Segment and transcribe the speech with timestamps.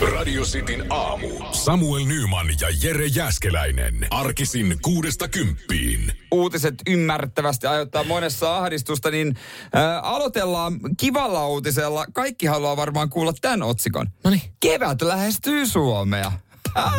[0.00, 1.28] Radio Cityn aamu.
[1.52, 4.06] Samuel Nyman ja Jere Jäskeläinen.
[4.10, 6.12] Arkisin kuudesta kymppiin.
[6.30, 9.34] uutiset ymmärrettävästi aiheuttaa monessa ahdistusta, niin
[9.72, 12.06] ää, aloitellaan kivalla uutisella.
[12.12, 14.06] Kaikki haluaa varmaan kuulla tämän otsikon.
[14.24, 14.42] Noniin.
[14.60, 16.32] Kevät lähestyy Suomea.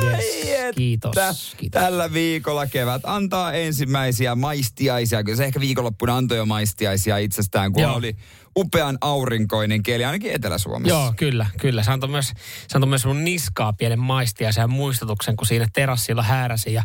[0.04, 1.82] Yes, kiitos, kiitos.
[1.82, 5.24] Tällä viikolla kevät antaa ensimmäisiä maistiaisia.
[5.24, 7.96] Kyllä se ehkä viikonloppuna antoi jo maistiaisia itsestään, kun Joo.
[7.96, 8.16] oli
[8.58, 10.96] upean aurinkoinen keli, ainakin Etelä-Suomessa.
[10.96, 11.84] Joo, kyllä, kyllä.
[11.84, 12.28] Se antoi myös,
[12.68, 16.74] se antoi myös mun niskaa pienen maistiaisen ja muistutuksen, kun siinä terassilla hääräsin.
[16.74, 16.84] Ja,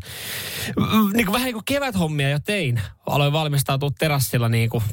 [0.77, 2.81] mm, niin kuin, vähän niin kuin keväthommia jo tein.
[3.07, 4.85] Aloin valmistautua terassilla niin kuin,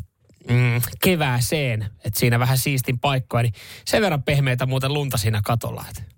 [0.49, 3.53] mm, kevääseen, että siinä vähän siistin paikkoja, niin
[3.85, 5.85] sen verran pehmeitä muuten lunta siinä katolla.
[5.89, 6.16] Että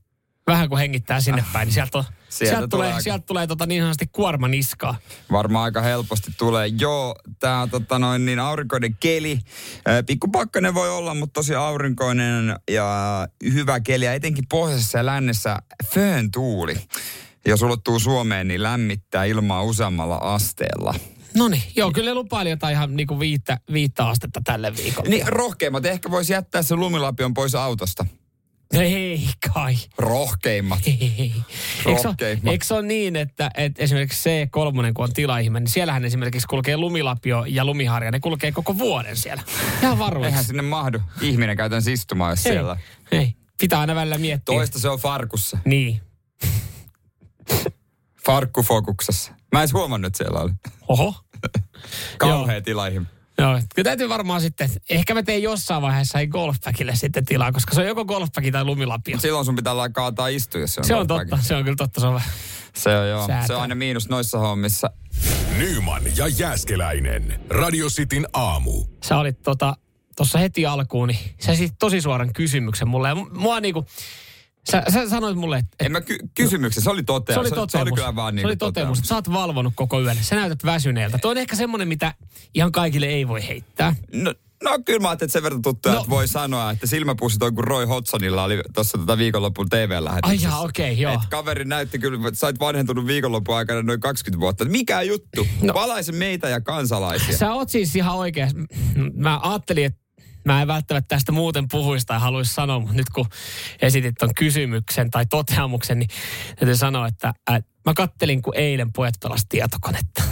[0.50, 3.66] vähän kun hengittää sinne päin, niin sieltä, Sieltä sieltä, tulee tulee, aika- sieltä tulee tota
[3.66, 4.96] niin sanotusti kuorma niskaa.
[5.32, 6.68] Varmaan aika helposti tulee.
[6.68, 9.40] Joo, tämä tota noin, niin aurinkoinen keli.
[9.86, 14.06] Ää, Pikkupakkanen voi olla, mutta tosi aurinkoinen ja hyvä keli.
[14.06, 16.76] Ja etenkin pohjoisessa ja lännessä föön tuuli.
[17.46, 20.94] Jos ulottuu Suomeen, niin lämmittää ilmaa useammalla asteella.
[21.36, 25.10] No niin, joo, kyllä lupaili jotain ihan niin kuin viittä, viittä astetta tälle viikolle.
[25.10, 25.86] Niin rohkeimmat.
[25.86, 28.06] Ehkä voisi jättää se lumilapion pois autosta.
[28.74, 29.76] Ei kai.
[29.98, 30.80] Rohkeimmat.
[30.88, 31.34] Ei.
[31.86, 32.48] Rohkeimmat.
[32.48, 36.78] eikö se ole niin, että, että esimerkiksi C3, kun on tilaihme, niin siellähän esimerkiksi kulkee
[36.78, 38.12] lumilapio ja lumiharja.
[38.12, 39.44] Ne kulkee koko vuoden siellä.
[39.82, 40.28] Ihan varuiksi.
[40.28, 42.78] Eihän sinne mahdu ihminen käytän istumaan, jos ei, siellä.
[43.12, 43.34] ei.
[43.60, 44.56] Pitää aina välillä miettiä.
[44.56, 45.58] Toista se on farkussa.
[45.66, 46.02] Niin.
[48.26, 49.32] Farkkufokuksessa.
[49.52, 50.52] Mä en huomannut, että siellä oli.
[50.88, 51.16] Oho.
[52.18, 53.08] Kauhea tilaihin.
[53.42, 57.76] Joo, kyllä täytyy varmaan sitten, ehkä mä teen jossain vaiheessa ei golfpäkille sitten tilaa, koska
[57.76, 59.20] se on joko golfpäki tai lumilapio.
[59.20, 61.30] Silloin sun pitää olla kaataa istua, jos se on Se on golfbagi.
[61.30, 62.30] totta, se on kyllä totta, se on vähän.
[62.76, 63.28] Se on joo.
[63.28, 63.48] Säätää.
[63.48, 64.90] Se on aina miinus noissa hommissa.
[65.58, 67.40] Nyman ja Jäskeläinen.
[67.50, 68.86] Radio Cityn aamu.
[69.04, 69.78] Sä olit tota,
[70.18, 73.08] tuossa heti alkuun, niin sä tosi suoran kysymyksen mulle.
[73.08, 73.86] Ja mu- mua niinku,
[74.72, 77.36] sä, sä sanoit mulle, että En mä ky- kysymyksen, se oli toteamus.
[77.36, 77.72] se oli toteamus.
[77.72, 79.00] se oli kyllä vaan niin se oli toteamus.
[79.00, 80.18] Sä oot valvonut koko yön.
[80.22, 81.18] Sä näytät väsyneeltä.
[81.18, 82.14] Tuo on ehkä semmoinen, mitä
[82.54, 83.96] ihan kaikille ei voi heittää.
[84.14, 86.00] No, no kyllä mä ajattelin, että sen verran tuttuja, No.
[86.00, 90.48] että voi sanoa, että silmäpussit on kuin Roy Hodsonilla oli tuossa tota viikonlopun TV-lähetyksessä.
[90.48, 91.14] Ai jaa, okei, joo.
[91.14, 94.66] Et kaveri näytti kyllä, että sä oot vanhentunut viikonlopun aikana noin 20 vuotta.
[94.66, 95.48] Mikä juttu?
[95.62, 95.74] No.
[95.74, 97.38] Valaise meitä ja kansalaisia.
[97.38, 98.52] Sä oot siis ihan oikeas.
[99.16, 100.00] Mä ajattelin, että
[100.46, 103.26] mä en välttämättä tästä muuten puhuisi tai haluaisi sanoa, mutta nyt kun
[103.82, 106.10] esitit ton kysymyksen tai toteamuksen, niin
[106.60, 110.24] täytyy sanoa, että äh, mä kattelin, kun eilen pojat pelas tietokonetta.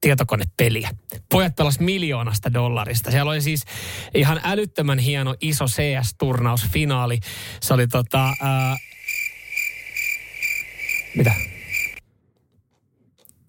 [0.00, 0.90] Tietokonepeliä.
[1.30, 3.10] Pojat pelas miljoonasta dollarista.
[3.10, 3.64] Siellä oli siis
[4.14, 7.18] ihan älyttömän hieno iso CS-turnausfinaali.
[7.60, 8.34] Se oli tota...
[8.40, 8.76] Ää...
[11.16, 11.57] Mitä?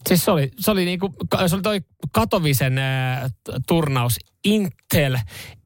[0.07, 1.13] Siis se oli, se oli, niinku,
[1.47, 3.31] se oli toi Katovisen äh,
[3.67, 5.17] turnaus Intel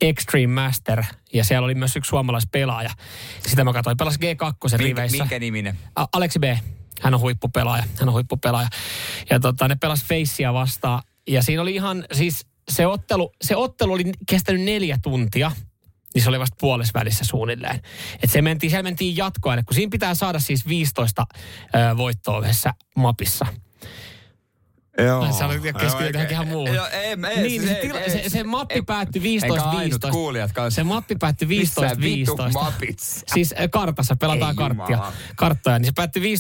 [0.01, 2.89] Extreme Master ja siellä oli myös yksi suomalaispelaaja.
[3.47, 4.25] Sitä mä katsoin, pelasi G2
[4.71, 5.17] Minkä, riveissä.
[5.23, 5.77] minkä niminen?
[5.95, 6.43] A- Aleksi B.
[7.01, 7.83] Hän on huippupelaaja.
[7.99, 8.67] Hän on huippupelaaja.
[9.29, 11.03] Ja tota, ne pelas Facea vastaan.
[11.27, 15.51] Ja siinä oli ihan, siis se ottelu, se ottelu oli kestänyt neljä tuntia.
[16.13, 17.79] Niin se oli vasta puolessa suunnilleen.
[18.23, 21.25] Et se mentiin, siellä mentiin jatkoaine, kun siinä pitää saada siis 15
[21.75, 23.45] ö, voittoa yhdessä mapissa.
[24.97, 25.21] Joo.
[25.21, 26.75] Ai, sä olit keskittynyt johonkin ihan muuhun.
[26.75, 30.03] Joo, ei, ei, Niin, se, ei, tila, ei, se, se mappi ei, päättyi Eikä ainut
[30.05, 30.11] 15-15.
[30.11, 30.75] kuulijat kanssa.
[30.75, 31.51] Se mappi päättyi 15-15.
[31.51, 32.99] Missä vittu mapit?
[33.33, 35.13] Siis äh, kartassa pelataan Ei karttia, jumala.
[35.35, 36.35] karttoja, niin se päättyi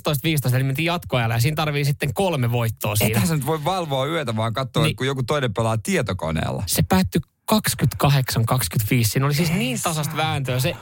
[0.51, 3.09] 15-15, eli mentiin jatkoajalle ja siinä tarvii sitten kolme voittoa siinä.
[3.13, 4.95] Eihän sä nyt voi valvoa yötä, vaan katsoa, Niin.
[4.95, 6.63] kun joku toinen pelaa tietokoneella.
[6.67, 7.21] Se päättyi
[7.53, 7.55] 28-25,
[9.03, 10.59] siinä oli siis niin tasasta vääntöä.
[10.59, 10.75] Se,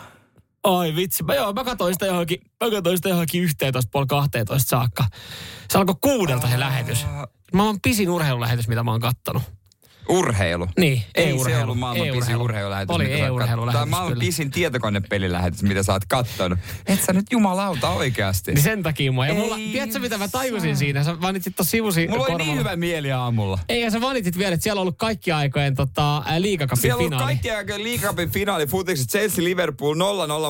[0.64, 4.70] ai vitsi, mä, joo, mä katsoin sitä johonkin, mä katsoin sitä johonkin 11, puoli 12
[4.70, 5.06] saakka.
[5.70, 7.06] Se alkoi kuudelta se lähetys.
[7.54, 9.44] Mä oon pisin urheilulähetys, mitä mä oon kattonut.
[10.12, 10.68] Urheilu.
[10.80, 11.64] Niin, Ei se e-urheilu.
[11.64, 12.44] ollut maailman pisin E-urheilu.
[12.44, 12.96] urheilulähetys.
[12.96, 13.72] Oli sä e-urheilulähetys, kattonut.
[13.74, 14.26] Tämä on maailman kyllä.
[14.26, 16.60] pisin tietokonepelilähetys, mitä sä oot kattonut.
[16.88, 18.52] Et sä nyt jumalauta oikeasti.
[18.54, 19.28] Niin sen takia mua.
[19.28, 21.04] Ja mulla, Ei tiedätkö mitä mä tajusin siinä?
[21.04, 22.60] Sä mainitsit tuossa sivusi Mulla oli niin korvalla.
[22.60, 23.60] hyvä mieli aamulla.
[23.70, 26.96] Ei, ja sä mainitsit vielä, että siellä on ollut kaikki aikojen tota, ää, liigakapin Siellä
[26.96, 27.26] on ollut finaali.
[27.34, 29.98] kaikki aikojen liigacupin finaali futikset Chelsea Liverpool 0-0,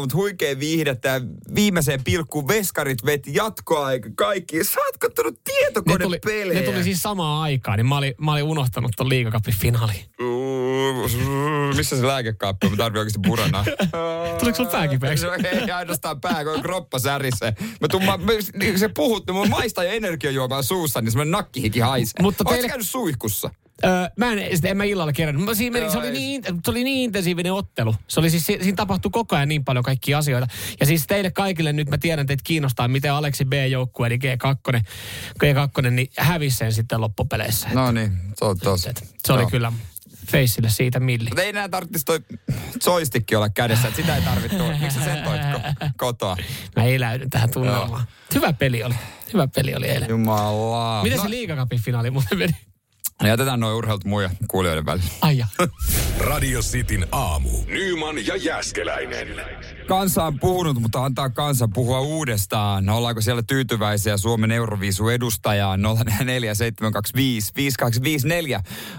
[0.01, 1.21] mutta huikea viihdettä ja
[1.55, 4.63] viimeiseen pilkkuun veskarit veti jatkoaika kaikki.
[4.63, 6.59] Sä oot kattonut ne tuli, tietokonepelejä.
[6.59, 10.05] ne tuli siis samaan aikaan, niin mä olin, mä olin unohtanut ton liigakapin finaali.
[11.75, 12.71] Missä se lääkekaappi on?
[12.73, 13.65] Mä tarvitsen oikeasti puranaa.
[14.39, 15.25] Tuliko sulla pää kipeäksi?
[15.51, 17.53] Ei ainoastaan pää, kun kroppa särisee.
[17.81, 18.89] Mä tuun, mä, mä, niin se
[19.33, 22.21] mun maistaa ja energiajuomaa suussa, niin semmoinen nakkihiki haisee.
[22.21, 23.49] Mutta teille- käynyt suihkussa?
[23.85, 25.45] Öö, mä en, en mä illalla kerännyt.
[25.45, 26.13] Mä siinä meni, se, oli ei.
[26.13, 27.95] niin, se oli niin intensiivinen ottelu.
[28.07, 30.47] Se oli siis, si- siinä tapahtui koko ajan niin paljon kaikkia asioita.
[30.79, 34.81] Ja siis teille kaikille nyt mä tiedän, että teitä kiinnostaa, miten Aleksi B-joukkue, eli G2,
[35.43, 37.67] G2 niin hävisi sen sitten loppupeleissä.
[37.73, 38.89] No niin, se on tossa.
[38.89, 39.49] Et Se oli Joo.
[39.49, 39.73] kyllä
[40.31, 41.29] Feissille siitä milli.
[41.29, 42.19] Mutta ei enää tarvitsisi toi
[42.85, 44.63] joystick olla kädessä, että sitä ei tarvittu.
[44.79, 46.37] Miksi sä sen toit ko- kotoa?
[46.75, 48.05] Mä eläydyn tähän tunnelmaan.
[48.35, 48.95] Hyvä peli oli.
[49.33, 50.09] Hyvä peli oli eilen.
[50.09, 51.03] Jumala.
[51.03, 52.53] Miten no, se liigakapin finaali muuten meni?
[53.27, 55.09] Jätetään noin urheilut muja kuulijoiden välillä.
[55.21, 55.47] Ai ja.
[56.29, 57.49] Radio Cityn aamu.
[57.67, 59.27] Nyman ja Jäskeläinen.
[59.87, 62.89] Kansa on puhunut, mutta antaa kansa puhua uudestaan.
[62.89, 65.83] Ollaanko siellä tyytyväisiä Suomen Euroviisu edustajaan 0472555254?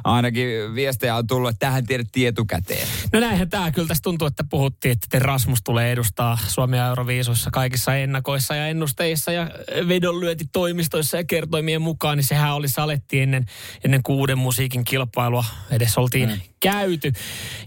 [0.04, 2.88] Ainakin viestejä on tullut, että tähän tiedettiin etukäteen.
[3.12, 7.96] No näinhän tämä kyllä tässä tuntuu, että puhuttiin, että Rasmus tulee edustaa Suomea Euroviisuissa kaikissa
[7.96, 9.50] ennakoissa ja ennusteissa ja
[9.88, 13.46] vedonlyöntitoimistoissa ja kertoimien mukaan, niin sehän oli saletti ennen,
[13.84, 15.44] ennen kuuden musiikin kilpailua.
[15.70, 16.40] Edes oltiin mm.
[16.60, 17.12] käyty.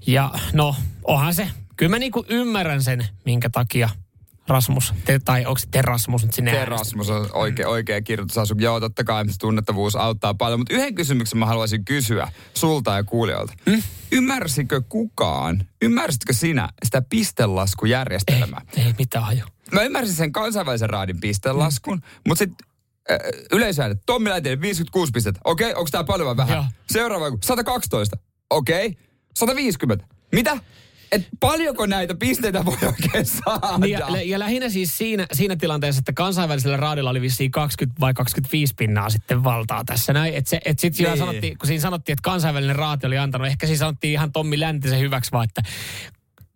[0.07, 1.47] Ja no, onhan se.
[1.77, 3.89] Kyllä mä niinku ymmärrän sen, minkä takia
[4.47, 8.55] Rasmus, te, tai onko se Terasmus nyt sinne Terasmus on oikea, oikea kirjoitusasu.
[8.57, 10.59] Joo, totta kai se tunnettavuus auttaa paljon.
[10.59, 13.53] Mutta yhden kysymyksen mä haluaisin kysyä sulta ja kuulijoilta.
[13.65, 13.83] Mm?
[14.11, 18.61] Ymmärsikö kukaan, ymmärsitkö sinä sitä pistelaskujärjestelmää?
[18.77, 19.43] Ei, ei mitään haju.
[19.71, 22.03] Mä ymmärsin sen kansainvälisen raadin pistelaskun, mm.
[22.27, 22.67] mutta sitten
[23.51, 23.97] yleisöäänet.
[24.05, 25.41] Tommi Läntinen, 56 pistettä.
[25.43, 26.55] Okei, okay, onko tää paljon vai vähän?
[26.55, 26.65] Joo.
[26.89, 28.17] Seuraava 112.
[28.49, 28.87] Okei.
[28.87, 29.03] Okay.
[29.35, 30.05] 150.
[30.31, 30.57] Mitä?
[31.11, 33.77] Et paljonko näitä pisteitä voi oikein saada?
[33.77, 38.13] Niin ja, ja lähinnä siis siinä, siinä tilanteessa, että kansainvälisellä raadilla oli vissiin 20 vai
[38.13, 40.33] 25 pinnaa sitten valtaa tässä näin.
[40.33, 41.17] Että se, et sit niin.
[41.17, 44.99] sanottiin, kun siinä sanottiin, että kansainvälinen raati oli antanut, ehkä siinä sanottiin ihan Tommi Läntisen
[44.99, 45.61] hyväksi vaan, että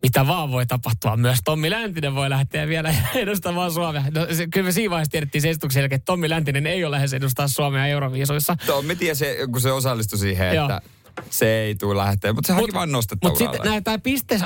[0.02, 1.18] mitä vaan voi tapahtua.
[1.18, 4.04] Myös Tommi Läntinen voi lähteä vielä edustamaan Suomea.
[4.16, 6.92] No, se, kyllä me siinä vaiheessa tiedettiin se esityksen jälkeen, että Tommi Läntinen ei ole
[6.92, 8.58] lähes edustaa Suomea Euroviisuissa.
[8.66, 10.66] Tommi tiesi, kun se osallistui siihen, Joo.
[10.66, 10.82] että
[11.30, 13.98] se ei tule lähteä, mutta se haki vaan nostetta Mutta sitten näin, tämä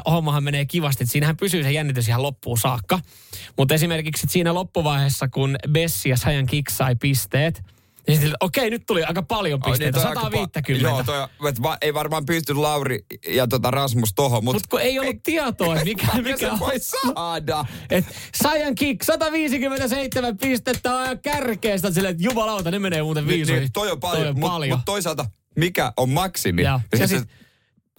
[0.06, 3.00] hommahan menee kivasti, että siinähän pysyy se jännitys ihan loppuun saakka.
[3.58, 7.64] Mutta esimerkiksi siinä loppuvaiheessa, kun Bessi ja Sajan Kick sai pisteet,
[8.08, 10.90] niin sitten, okei, nyt tuli aika paljon pisteitä, Ai, niin, toi on aika 150.
[10.90, 11.04] Pa- joo,
[11.40, 15.00] toi, et va, ei varmaan pysty Lauri ja tota Rasmus tohon, mutta Mutta kun ei
[15.00, 16.60] ollut tietoa, että mikä, mikä se on.
[16.60, 17.66] voi saada.
[17.90, 18.06] Et
[18.36, 23.62] Sajan Kick, 157 pistettä on kärkeestä, silleen, että jumalauta, ne menee muuten Niin, viisuihin.
[23.62, 24.78] niin, toi on paljon, Toi on mutta paljon.
[24.78, 25.26] mut toisaalta
[25.58, 26.62] mikä on maksimi?
[26.62, 27.24] Ja, ja sit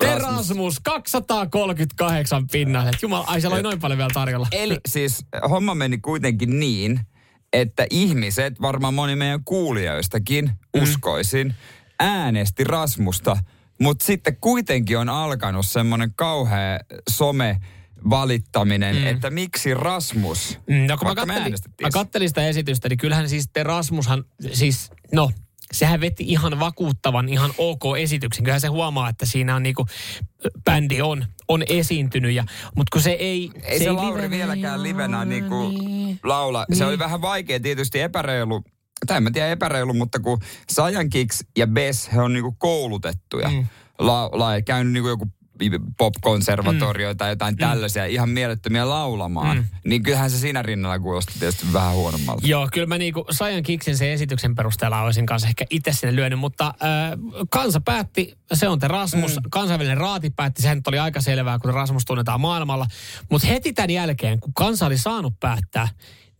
[0.01, 2.89] Terasmus 238 pinnaa.
[2.89, 4.49] Et Jumala, ai siellä oli noin paljon vielä tarjolla.
[4.53, 7.01] Eli siis homma meni kuitenkin niin,
[7.55, 10.83] että ihmiset, varmaan moni meidän kuulijoistakin, mm.
[10.83, 11.55] uskoisin,
[12.01, 13.37] äänesti Rasmusta,
[13.81, 16.81] mutta sitten kuitenkin on alkanut semmoinen kauhea
[17.11, 17.61] some
[18.11, 19.07] valittaminen, mm.
[19.07, 23.49] että miksi Rasmus, Mm, No kun mä kattelin, mä kattelin sitä esitystä, niin kyllähän siis
[23.53, 25.31] Terasmushan, siis no,
[25.73, 28.45] sehän veti ihan vakuuttavan, ihan ok esityksen.
[28.45, 29.87] Kyllähän se huomaa, että siinä on niinku,
[30.65, 32.33] bändi on, on esiintynyt.
[32.35, 32.45] Ja,
[32.77, 33.51] mutta kun se ei...
[33.63, 36.21] ei se, ei Lauri livenä- vieläkään livenä niinku Niin.
[36.25, 36.67] laula.
[36.73, 36.89] Se Niin.
[36.89, 38.63] oli vähän vaikea, tietysti epäreilu,
[39.07, 40.39] tai en mä tiedä epäreilu, mutta kun
[40.71, 43.49] Sajan Kicks ja Bess, he on niinku koulutettuja.
[43.49, 43.67] Mm.
[43.99, 45.27] La, la, käynyt niinku joku
[45.99, 47.17] pop-konservatorio mm.
[47.17, 49.57] tai jotain tällaisia, ihan mielettömiä laulamaan.
[49.57, 49.65] Mm.
[49.85, 52.47] Niin kyllähän se siinä rinnalla kuulosti tietysti vähän huonommalta.
[52.47, 56.39] Joo, kyllä mä niinku Sajan Kiksin sen esityksen perusteella olisin kanssa ehkä itse sinne lyönyt,
[56.39, 57.19] mutta äh,
[57.51, 59.43] kansa päätti, se on te Rasmus, mm.
[59.51, 62.87] kansainvälinen raati päätti, sehän nyt oli aika selvää, kun Rasmus tunnetaan maailmalla.
[63.31, 65.89] Mutta heti tämän jälkeen, kun kansa oli saanut päättää,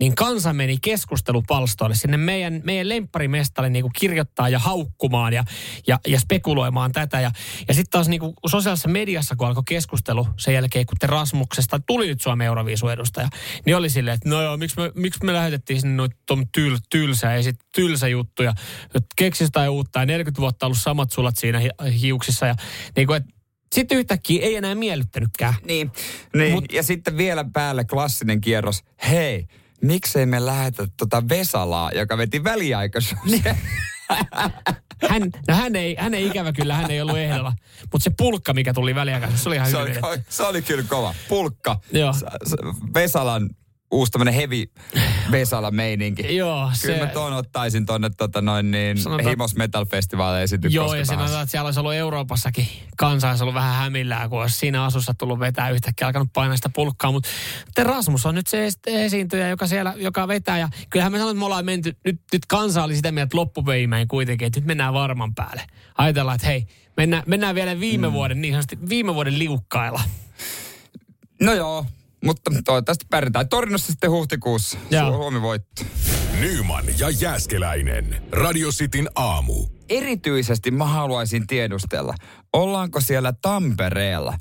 [0.05, 5.45] niin kansa meni keskustelupalstoille sinne meidän, meidän lempparimestalle niin kirjoittaa ja haukkumaan ja,
[5.87, 7.21] ja, ja spekuloimaan tätä.
[7.21, 7.31] Ja,
[7.69, 11.81] ja sitten taas niin kuin sosiaalisessa mediassa, kun alkoi keskustelu sen jälkeen, kun te Rasmuksesta
[11.87, 13.29] tuli nyt Suomen Euroviisu-edustaja,
[13.67, 16.17] niin oli silleen, että no joo, miksi me, miksi me lähetettiin sinne noita
[16.53, 21.13] tyl, tylsä, ja sit tylsä juttuja, että keksisi jotain uutta ja 40 vuotta ollut samat
[21.13, 21.71] sulat siinä hi,
[22.01, 22.47] hiuksissa.
[22.47, 22.55] Ja
[22.97, 23.31] niin kuin, että
[23.75, 25.55] sitten yhtäkkiä ei enää miellyttänytkään.
[25.67, 25.93] Niin,
[26.35, 26.53] niin.
[26.53, 28.85] Mut, ja sitten vielä päälle klassinen kierros.
[29.09, 29.47] Hei,
[29.83, 33.57] miksei me lähetä tota Vesalaa, joka veti väliaikaisuuksia?
[35.11, 37.53] Hän, no hän ei, hän ei ikävä kyllä, hän ei ollut ehdolla.
[37.93, 40.05] Mutta se pulkka, mikä tuli väliaikaisesti, se oli ihan se, hyvin.
[40.05, 41.15] oli, se oli kyllä kova.
[41.29, 41.81] Pulkka.
[41.93, 42.15] Joo.
[42.95, 43.51] Vesalan
[43.95, 44.65] uusi tämmönen heavy
[45.31, 46.37] Vesala meininki.
[46.37, 50.75] Joo, Kyllä se- mä tuon ottaisin tonne tota noin niin Sanotaan- Himos Metal Festival esitys
[50.75, 54.59] Joo, ja sanotaan, että siellä olisi ollut Euroopassakin kansa olisi ollut vähän hämillään, kun olisi
[54.59, 57.13] siinä asussa tullut vetää yhtäkkiä alkanut painaa sitä pulkkaa.
[57.13, 57.29] Mutta
[57.83, 60.59] Rasmus on nyt se es- esiintyjä, joka siellä, joka vetää.
[60.59, 64.09] Ja kyllähän me sanoin, että me ollaan menty, nyt, nyt kansa oli sitä mieltä että
[64.09, 65.63] kuitenkin, että nyt mennään varman päälle.
[65.99, 68.13] Ajatellaan, että hei, mennään, mennään vielä viime mm.
[68.13, 70.01] vuoden, niin sanotusti viime vuoden liukkailla.
[71.43, 71.87] No joo,
[72.25, 73.49] mutta toivottavasti pärjätään.
[73.49, 74.79] Torinossa sitten huhtikuussa.
[74.91, 75.11] Joo.
[75.11, 75.83] Suomi voitto.
[76.41, 78.23] Nyman ja Jäskeläinen.
[78.33, 79.67] Radio Cityn aamu.
[79.89, 82.15] Erityisesti mä haluaisin tiedustella,
[82.53, 84.39] ollaanko siellä Tampereella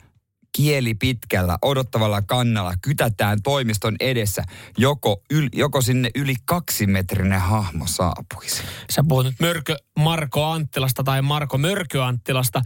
[0.56, 4.44] kieli pitkällä odottavalla kannalla kytätään toimiston edessä,
[4.78, 8.64] joko, yl, joko sinne yli kaksimetrinen hahmo saapuisi.
[8.90, 12.62] Sä puhut nyt Mörkö Marko Anttilasta tai Marko Mörkö Anttilasta,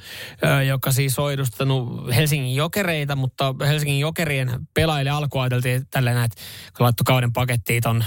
[0.68, 6.42] joka siis on edustanut Helsingin jokereita, mutta Helsingin jokerien pelaajille alkuun ajateltiin tälleen, että
[6.78, 8.04] kun kauden pakettiin ton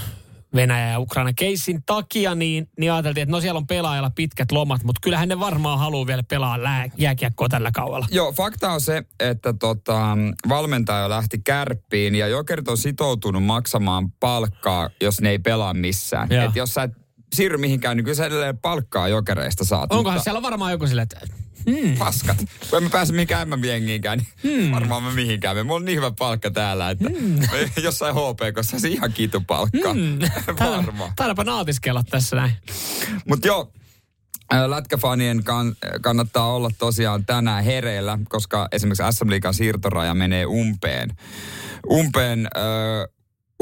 [0.55, 4.83] Venäjä ja Ukraina keissin takia, niin, niin ajateltiin, että no siellä on pelaajalla pitkät lomat,
[4.83, 8.07] mutta kyllähän ne varmaan haluaa vielä pelaa lää, jääkiekkoa tällä kaudella.
[8.11, 10.17] Joo, fakta on se, että tota,
[10.49, 16.27] valmentaja lähti kärppiin ja jokerit on sitoutunut maksamaan palkkaa, jos ne ei pelaa missään.
[16.31, 16.45] Joo.
[16.45, 16.91] Et jos sä et
[17.35, 19.93] siirry mihinkään, niin kyllä sä edelleen palkkaa jokereista saat.
[19.93, 21.19] Onkohan mutta siellä varmaan joku silleen, että
[21.97, 22.37] paskat.
[22.69, 24.71] Kun emme pääse mihinkään MM-jengiinkään, niin hmm.
[24.71, 25.67] varmaan me mihinkään.
[25.67, 27.39] Me on niin hyvä palkka täällä, että hmm.
[27.83, 29.93] jossain HPKssa se ihan kiitu palkka.
[29.93, 30.19] hmm,
[30.59, 31.11] varmaan.
[31.15, 32.51] taidaanpa nautiskella tässä näin.
[33.25, 33.71] Mutta joo,
[34.67, 41.09] lätkäfanien kan, kannattaa olla tosiaan tänään hereillä, koska esimerkiksi SM Liigan siirtoraja menee umpeen.
[41.91, 42.47] Umpeen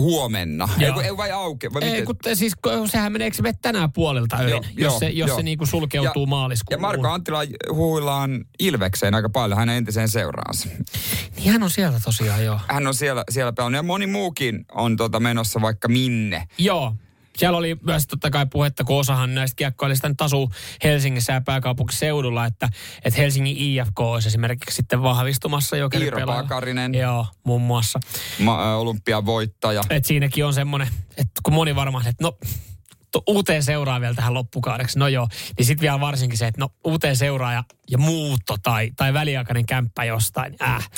[0.01, 0.69] huomenna.
[0.79, 0.93] Ei, Joo.
[0.93, 1.73] kun- ei vai auki?
[1.73, 2.05] Vai Ei, miten?
[2.05, 5.09] kun, te- siis kun sehän meneekö se mene tänään puolilta öin, Joo, jos, joo, se,
[5.09, 5.37] jos joo.
[5.37, 6.77] se niinku sulkeutuu Ja- maaliskuuhun.
[6.77, 7.39] Ja Marko Anttila
[7.73, 10.69] huhuillaan Ilvekseen aika paljon, hänen entiseen seuraansa.
[11.35, 12.59] Niin hän on sieltä tosiaan, joo.
[12.67, 16.47] Hän on siellä, siellä pelannut ja moni muukin on tota menossa vaikka minne.
[16.57, 16.95] Joo.
[17.39, 20.51] Siellä oli myös totta kai puhetta, kun osahan näistä kiekkoilista nyt asuu
[20.83, 22.69] Helsingissä ja pääkaupunkiseudulla, että,
[23.05, 26.43] että Helsingin IFK olisi esimerkiksi sitten vahvistumassa Iiro jokeripelaajalla.
[26.43, 27.99] Pakarinen, Joo, muun muassa.
[28.39, 29.81] ma- ä, olympiavoittaja.
[29.89, 32.37] Et siinäkin on semmoinen, että kun moni varmaan, että no
[33.27, 35.27] uuteen seuraa vielä tähän loppukaudeksi, no joo.
[35.57, 39.65] Niin sitten vielä varsinkin se, että no uuteen seuraa ja, ja muutto tai, tai väliaikainen
[39.65, 40.55] kämppä jostain.
[40.61, 40.89] Äh.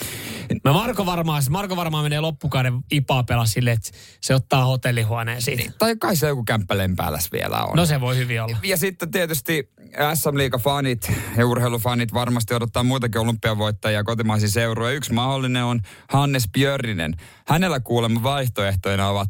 [0.64, 3.90] Mä Marko varmaan, Marko varmaan menee loppukauden ipaa pelaa silleen, että
[4.22, 5.72] se ottaa hotellihuoneen siitä.
[5.78, 7.76] Tai kai se joku kämppä lempääläs vielä on.
[7.76, 8.58] No se voi hyvin olla.
[8.64, 9.70] Ja sitten tietysti
[10.14, 14.96] SM Liiga-fanit ja urheilufanit varmasti odottaa muitakin olympiavoittajia kotimaisia seuroja.
[14.96, 17.16] Yksi mahdollinen on Hannes Björninen.
[17.48, 19.30] Hänellä kuulemma vaihtoehtoina ovat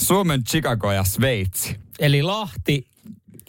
[0.00, 1.76] Suomen Chicago ja Sveitsi.
[1.98, 2.86] Eli Lahti,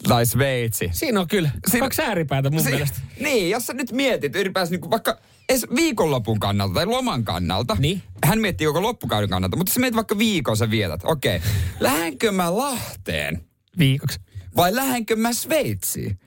[0.08, 0.88] Tai Sveitsi.
[0.92, 2.98] siinä on kyllä Siinä- kaksi ääripäätä mun Si- mielestä.
[3.20, 5.18] Niin, jos sä nyt mietit ylipäänsä niin vaikka
[5.48, 7.76] edes viikonlopun kannalta tai loman kannalta.
[7.80, 8.02] Niin.
[8.24, 11.00] Hän miettii koko loppukauden kannalta, mutta sä mietit vaikka viikon sä vietät.
[11.04, 11.50] Okei, okay.
[11.80, 13.44] lähdenkö mä Lahteen
[13.78, 14.18] Viikoksi.
[14.56, 16.18] vai lähdenkö mä Sveitsiin?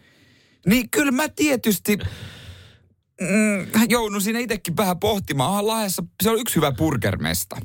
[0.68, 1.98] Niin kyllä mä tietysti
[3.22, 5.50] mm, joudun siinä itsekin vähän pohtimaan.
[5.50, 7.56] Onhan Lahdessa, se on yksi hyvä burgermesta.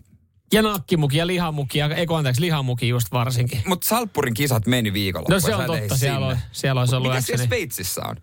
[0.53, 3.63] Ja nakkimuki ja lihamuki, ja eikö anteeksi, lihamuki just varsinkin.
[3.67, 5.35] Mutta Salppurin kisat meni viikonloppuun.
[5.35, 7.39] No se on et totta, siellä, on, siellä olisi ollut Mitä äsken.
[7.39, 8.17] siellä Sveitsissä on?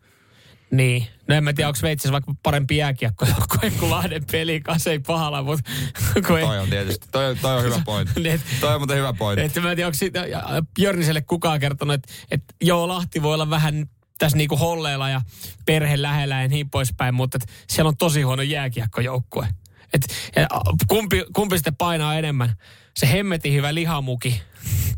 [0.72, 1.08] Niin.
[1.28, 3.26] No en mä tiedä, onko Sveitsissä vaikka parempi jääkiekko
[3.80, 5.72] kuin Lahden peli, kanssa ei pahalla, mutta
[6.28, 8.22] kun ei, Toi on tietysti, toi, on- toi on hyvä pointti.
[8.22, 9.46] Niin, Toi on muuten hyvä pointti.
[9.46, 10.44] että mä en tiedä, onko siitä ja
[10.76, 15.22] Björniselle kukaan kertonut, että, että joo, Lahti voi olla vähän tässä niinku holleilla ja
[15.66, 19.48] perhe lähellä ja niin poispäin, mutta että siellä on tosi huono jääkiekkojoukkue.
[19.94, 20.02] Et,
[20.36, 20.48] ja
[20.88, 22.56] kumpi, kumpi sitten painaa enemmän?
[22.98, 24.42] Se hemmetin hyvä lihamuki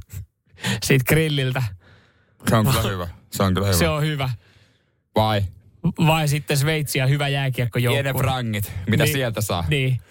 [0.85, 1.63] siitä grilliltä.
[2.49, 3.07] Se on kyllä hyvä.
[3.31, 3.77] Se on kyllä hyvä.
[3.77, 4.29] Se on hyvä.
[5.15, 5.41] Vai?
[6.07, 8.03] Vai sitten Sveitsi ja hyvä jääkiekkojoukkue.
[8.03, 9.13] Piene frangit, mitä Niin.
[9.13, 9.63] sieltä saa.
[9.69, 10.01] Niin.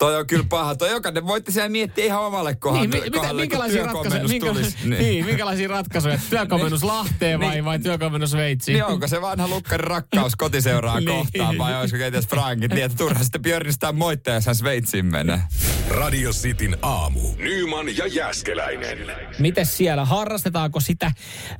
[0.00, 0.74] Toi on kyllä paha.
[0.76, 4.20] Toi jokainen voitte siellä miettiä ihan omalle kohdalle, Niin, mi- mitä, kohdalle minkälaisia, kun ratkaisuja,
[4.20, 4.88] työkomennus minkä, tulisi.
[4.88, 5.02] niin.
[5.04, 6.18] niin, minkälaisia ratkaisuja?
[6.30, 7.64] Työkomennus Lahteen vai, Niin.
[7.64, 8.74] vai työkomennus Sveitsiin?
[8.74, 11.08] Niin onko se vanha lukkarin rakkaus kotiseuraa Niin.
[11.10, 15.40] kohtaan vai olisiko kenties frangit niin, että turha sitten Björnistään moittaa, jos hän Sveitsiin menee.
[15.88, 17.20] Radio Cityn aamu.
[17.38, 18.98] Nyman ja Jäskeläinen.
[19.38, 20.04] Miten siellä?
[20.04, 21.12] Harrastetaanko sitä,
[21.52, 21.56] ö,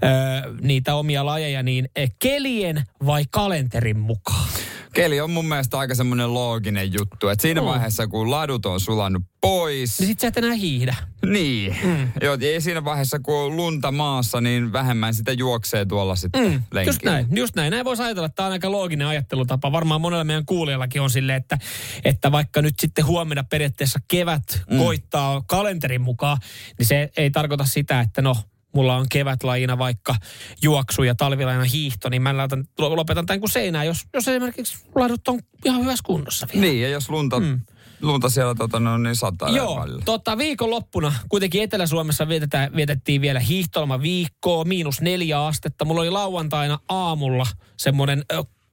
[0.61, 4.49] niitä omia lajeja, niin kelien vai kalenterin mukaan?
[4.95, 7.67] Keli on mun mielestä aika semmoinen looginen juttu, että siinä Mm.
[7.67, 10.97] vaiheessa kun ladut on sulannut pois, Niin sit sä et enää hiihdä.
[11.27, 12.09] niin, mm.
[12.23, 16.63] joo, ja siinä vaiheessa kun on lunta maassa, niin vähemmän sitä juoksee tuolla sitten mm.
[16.73, 16.85] lenkillä.
[16.85, 17.71] Just näin, just näin.
[17.71, 19.73] Näin voisi ajatella, että tämä on aika looginen ajattelutapa.
[19.73, 21.59] Varmaan monella meidän kuulijallakin on silleen, että,
[22.05, 24.79] että vaikka nyt sitten huomenna periaatteessa kevät mm.
[24.79, 26.39] koittaa kalenterin mukaan,
[26.79, 28.37] niin se ei tarkoita sitä, että no,
[28.75, 30.15] mulla on kevätlajina vaikka
[30.63, 35.29] juoksu ja talvilajina hiihto, niin mä laitan, lopetan tämän kuin seinään, jos, jos esimerkiksi ladut
[35.29, 36.67] on ihan hyvässä kunnossa vielä.
[36.67, 37.61] Niin, ja jos lunta, mm.
[38.01, 44.03] lunta siellä tota, no, niin sataa Joo, tota, viikonloppuna kuitenkin Etelä-Suomessa vietetään, vietettiin vielä hiihtolma
[44.03, 45.85] viikkoa, miinus neljä astetta.
[45.85, 47.47] Mulla oli lauantaina aamulla
[47.77, 48.25] semmoinen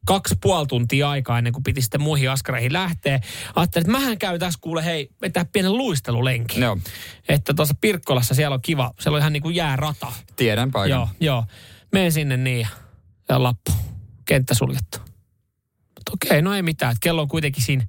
[0.08, 3.20] kaksi puoli tuntia aikaa ennen kuin piti sitten muihin askareihin lähteä.
[3.56, 6.62] Ajattelin, että mähän käyn tässä kuule, hei, vetää pienen luistelulenkin.
[6.62, 6.78] Joo,
[7.30, 10.14] Että tuossa Pirkkolassa siellä on kiva, siellä on ihan niin kuin jäärata.
[10.36, 10.90] tiedän paikan.
[10.90, 11.46] Joo, joo.
[11.92, 12.68] Menen sinne niin
[13.30, 13.72] ja, lappu,
[14.26, 14.98] kenttä suljettu.
[16.14, 16.92] Okei, no ei mitään.
[16.92, 17.86] että Kello on kuitenkin siinä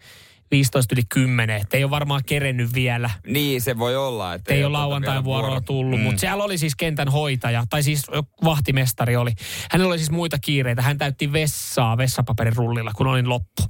[0.51, 3.11] 15 yli 10, että ei ole varmaan kerennyt vielä.
[3.27, 4.35] Niin, se voi olla.
[4.35, 6.05] Että Ei ole lauantain vuoroa vuoro- tullut, mm.
[6.05, 8.07] mutta siellä oli siis kentän hoitaja, tai siis
[8.45, 9.33] vahtimestari oli.
[9.71, 10.83] Hänellä oli siis muita kiireitä.
[10.83, 13.63] Hän täytti vessaa vessapaperin rullilla, kun olin loppu.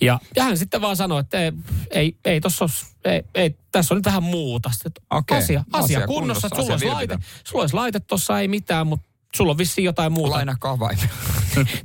[0.00, 1.52] Ja, ja hän sitten vaan sanoi, että ei,
[1.90, 2.66] ei, ei tossa
[3.04, 4.70] ei, ei, tässä on nyt vähän muuta.
[4.72, 7.42] Sitten, Okei, asia, asia, asia kunnossa, kunnossa, sulla olisi, asia laite, vilpitön.
[7.44, 10.30] sulla olisi laite tuossa ei mitään, mutta sulla on vissiin jotain muuta.
[10.30, 11.08] Laina kavaimia.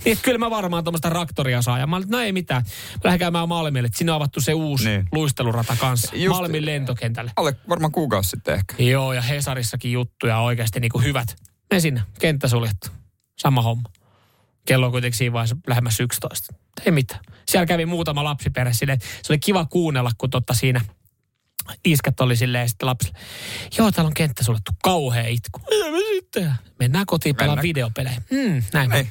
[0.05, 1.79] Niin, kyllä mä varmaan tuommoista traktoria saan.
[1.79, 2.61] Ja mä olin, no ei mitään.
[2.93, 5.07] Mä lähden käymään Malmille, että sinne on avattu se uusi Niin.
[5.11, 6.15] luistelurata kanssa.
[6.15, 7.31] Just- Malmin lentokentälle.
[7.35, 8.75] Alle varmaan kuukausi sitten ehkä.
[8.83, 11.35] Joo, ja Hesarissakin juttuja oikeasti niin kuin hyvät.
[11.73, 12.87] Me sinne, kenttä suljettu.
[13.39, 13.89] Sama homma.
[14.65, 16.53] Kello on kuitenkin siinä vaiheessa lähemmäs 11.
[16.85, 17.19] Ei mitään.
[17.47, 20.81] Siellä kävi muutama lapsiperhe silleen, se oli kiva kuunnella, kun totta siinä
[21.85, 23.19] iskat oli silleen sitten lapsille.
[23.77, 24.71] Joo, täällä on kenttä suljettu.
[24.83, 25.59] Kauhea itku.
[25.59, 26.53] Mitä me sitten?
[26.79, 27.61] Mennään kotiin Mennään.
[27.61, 28.21] videopelejä.
[28.31, 28.91] Mm, näin.
[28.91, 29.07] Ei.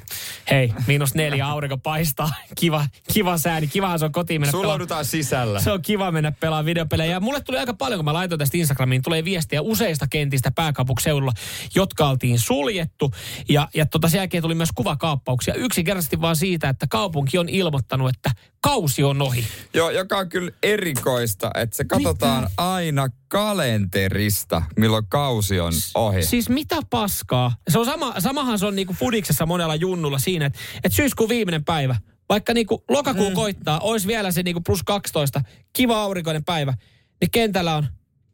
[0.50, 2.30] Hei, miinus neljä, aurinko paistaa.
[2.57, 3.66] Kiva, kiva sääni.
[3.69, 4.50] Kivahan se on kotiin mennä.
[4.50, 5.61] Sulaudutaan sisällä.
[5.61, 7.12] Se on kiva mennä pelaamaan videopelejä.
[7.12, 11.33] Ja mulle tuli aika paljon, kun mä laitoin tästä Instagramiin, tulee viestiä useista kentistä pääkaupunkiseudulla,
[11.75, 13.11] jotka oltiin suljettu.
[13.49, 15.54] Ja, ja tota, sen jälkeen tuli myös kuvakaappauksia.
[15.54, 18.30] Yksinkertaisesti vaan siitä, että kaupunki on ilmoittanut, että
[18.61, 19.45] kausi on ohi.
[19.75, 26.23] Joo, joka on kyllä erikoista, että se katsotaan aina kalenterista, milloin kausi on ohi.
[26.23, 27.55] Siis mitä paskaa?
[27.69, 31.64] Se on sama, samahan se on niinku Fudiksessa monella junnulla siinä, että, että syyskuun viimeinen
[31.64, 31.97] päivä,
[32.29, 33.35] vaikka niinku lokakuu mm.
[33.35, 35.40] koittaa, olisi vielä se niinku plus 12,
[35.73, 36.75] kiva aurinkoinen päivä,
[37.21, 37.87] niin kentällä on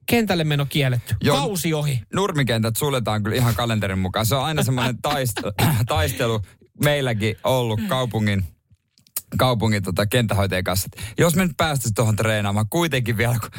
[0.07, 1.15] kentälle meno kielletty.
[1.23, 1.37] Joo.
[1.37, 2.03] Kausi ohi.
[2.15, 4.27] Nurmikentät suljetaan kyllä ihan kalenterin mukaan.
[4.27, 5.53] Se on aina semmoinen taistelu,
[5.87, 6.41] taistelu
[6.85, 8.45] meilläkin ollut kaupungin
[9.39, 10.89] kaupungin tota, kenttähoitajien kanssa.
[10.93, 13.51] että Jos me nyt päästäisiin tuohon treenaamaan kuitenkin vielä, kun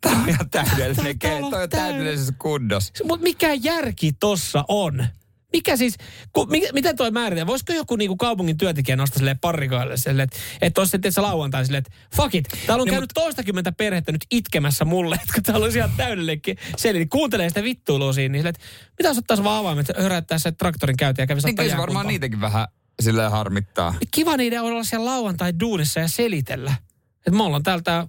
[0.00, 3.04] tämä on ihan täydellinen, Tää- tää ke- on täydellisessä kunnossa.
[3.04, 5.06] Mutta mikä järki tossa on?
[5.52, 5.94] Mikä siis,
[6.32, 7.46] ku, mikä, miten toi määritellään?
[7.46, 11.64] Voisiko joku niinku kaupungin työntekijä nostaa silleen parrikoille silleen, että et olisi sitten se lauantai
[11.64, 15.42] silleen, että fuck it, täällä on Niin, käynyt toistakymmentä perhettä nyt itkemässä mulle, että kun
[15.42, 18.66] täällä olisi ihan täydellinenkin seli, niin kuuntelee sitä vittuilua siinä, niin silleen, että
[18.98, 22.06] mitä jos ottaisi vaan avaimet, höräyttää se traktorin käynti ja kävisi Niin kyllä se varmaan
[22.06, 22.68] niitäkin vähän
[23.02, 23.94] silleen harmittaa.
[24.10, 26.74] Kiva niiden olla siellä lauantai duunissa ja selitellä.
[27.16, 28.08] Että mulla on täältä,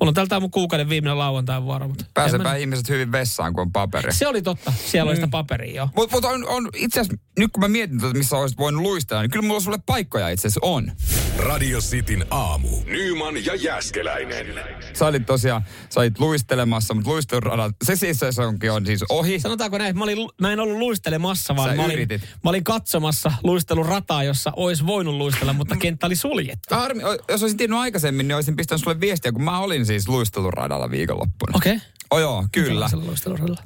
[0.00, 1.88] mulla on täältä mun kuukauden viimeinen lauantai vuoro.
[1.88, 4.12] Mutta en Pääsepä mä- ihmiset hyvin vessaan, kun on paperi.
[4.14, 5.20] Se oli totta, siellä oli Mm.
[5.20, 5.88] sitä paperia jo.
[5.96, 9.22] Mutta mut on, on itse asiassa, nyt kun mä mietin, tota, missä olisit voinut luistella,
[9.22, 10.92] niin kyllä mulla sulle paikkoja itse asiassa on.
[11.38, 12.68] Radio Cityn aamu.
[12.86, 14.46] Nyman ja Jäskeläinen.
[14.94, 19.40] Sä olit tosiaan, sä olit luistelemassa, mutta luisteluradalla, se siis sesonkin on siis ohi.
[19.40, 22.08] Sanotaanko näin, että mä, olin, mä en ollut luistelemassa, vaan Sä mä olin,
[22.44, 26.74] mä olin katsomassa luistelurataa, jossa olisi voinut luistella, mutta kenttä oli suljettu.
[26.74, 30.08] Harmi, o- jos olisin tiennyt aikaisemmin, niin olisin pistänyt sulle viestiä, kun mä olin siis
[30.08, 31.56] luisteluradalla viikonloppuna.
[31.56, 31.74] Okei.
[31.76, 31.88] Okay.
[32.10, 32.88] Oh joo, kyllä.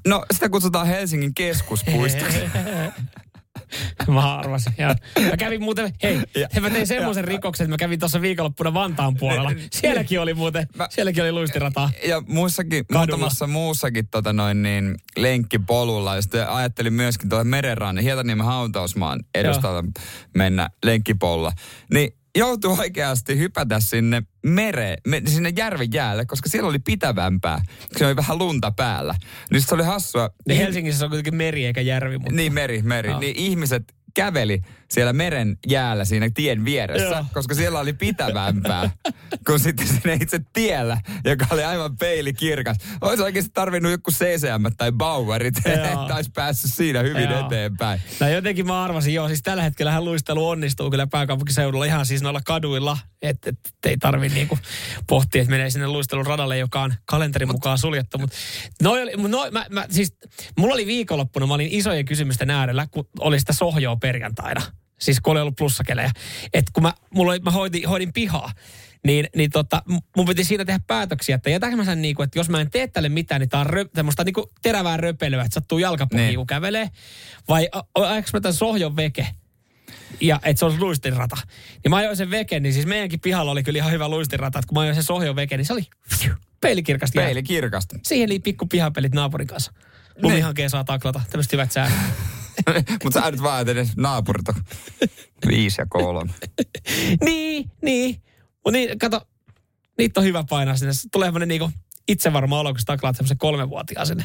[0.06, 2.38] No, sitä kutsutaan Helsingin keskuspuistoksi.
[4.08, 4.72] Mä arvasin.
[4.78, 4.94] Ja
[5.30, 6.20] mä kävin muuten, hei,
[6.54, 9.50] Ja- mä tein semmoisen rikoksen, että mä kävin tuossa viikonloppuna Vantaan puolella.
[9.72, 11.90] Sielläkin oli muuten, Mä- sielläkin oli luistirataa.
[12.08, 13.06] ja muussakin, Kadulla.
[13.06, 16.14] muutamassa muussakin tota noin, niin, lenkkipolulla.
[16.16, 19.84] Ja sitten ajattelin myöskin tuohon merenrannan, Hietaniemen hautausmaan edustalla
[20.34, 21.52] mennä lenkkipolulla.
[21.92, 27.62] Niin joutui oikeasti hypätä sinne mere, me, sinne järven jäälle, koska siellä oli pitävämpää.
[27.96, 29.14] Se oli vähän lunta päällä.
[29.50, 30.30] Niin se oli hassua.
[30.48, 33.10] Niin Helsingissä on kuitenkin meri eikä järvi, mutta Niin meri, meri.
[33.10, 33.20] Joo.
[33.20, 33.82] Niin ihmiset
[34.14, 34.60] käveli
[34.92, 37.24] siellä meren jäällä siinä tien vieressä, Joo.
[37.32, 38.90] koska siellä oli pitävämpää
[39.46, 42.76] kuin sitten siinä itse tiellä, joka oli aivan peilikirkas.
[43.00, 47.46] Olisi oikeasti tarvinnut joku CCM tai Bauerit, että olisi päässyt siinä hyvin Joo.
[47.46, 48.00] eteenpäin.
[48.20, 52.40] No jotenkin mä arvasin, joo, siis tällä hetkellä luistelu onnistuu kyllä pääkaupunkiseudulla ihan siis noilla
[52.46, 54.58] kaduilla, että et, et ei tarvi niinku
[55.06, 58.18] pohtia, että menee sinne luistelun radalle, joka on kalenterin mukaan suljettu.
[58.18, 58.36] Mutta
[58.82, 60.16] noi oli, mut noi, mä, mä, siis,
[60.58, 64.62] mulla oli viikonloppuna, mä olin isojen kysymysten äärellä, kun oli sitä sohjoa perjantaina.
[65.02, 66.10] Siis kun oli ollut plussakelejä.
[66.52, 68.52] Että kun mä, mulla oli, mä hoidin, hoidin pihaa,
[69.06, 69.82] niin, niin tota,
[70.16, 72.86] mun piti siinä tehdä päätöksiä, että jätänkö mä sen niinku, että jos mä en tee
[72.88, 76.36] tälle mitään, niin tää on rö, tämmöistä niinku terävää röpelyä, että sattuu jalkapohjiin, Niin.
[76.36, 76.88] kun kävelee.
[77.48, 79.26] Vai ajanko mä tämän sohjon veke?
[80.20, 81.36] Ja että se olisi luistinrata.
[81.84, 84.58] Niin mä ajoin sen veken, niin siis meidänkin pihalla oli kyllä ihan hyvä luistinrata.
[84.58, 85.86] Että kun mä ajoin sen sohjon veke, niin se oli
[86.60, 87.18] peilikirkasti.
[87.18, 87.26] jäätä.
[87.26, 87.96] Peili kirkasta.
[88.02, 89.72] Siihen liippii pikku pihapelit naapurin kanssa.
[90.22, 91.20] Lumihankeen saa taklata.
[91.30, 91.98] Tämmöiset hyvät säännöt.
[93.04, 94.54] Mutta sä nyt vaan edes naapurit on
[95.48, 96.32] viisi ja kolme.
[97.24, 98.22] niin, niin.
[98.52, 99.20] Mutta niin, kato,
[99.98, 100.92] niitä on hyvä painaa sinne.
[100.92, 101.70] Se Tulee semmoinen niinku
[102.08, 104.24] itsevarma olo, kun sä taklaat semmoisen kolmenvuotiaan sinne.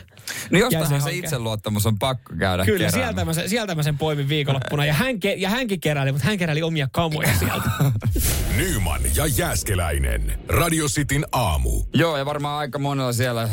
[0.51, 3.03] No jostahan se itseluottamus on pakko käydä Kyllä, keräämään.
[3.03, 4.85] sieltä mä, sen, sieltä mä sen poimin viikonloppuna.
[4.85, 7.69] Ja, hän, ke, ja hänkin keräili, mutta hän keräili omia kamoja sieltä.
[8.57, 10.39] Nyman ja Jäskeläinen.
[10.47, 11.83] Radio Cityn aamu.
[11.93, 13.49] Joo, ja varmaan aika monella siellä äh,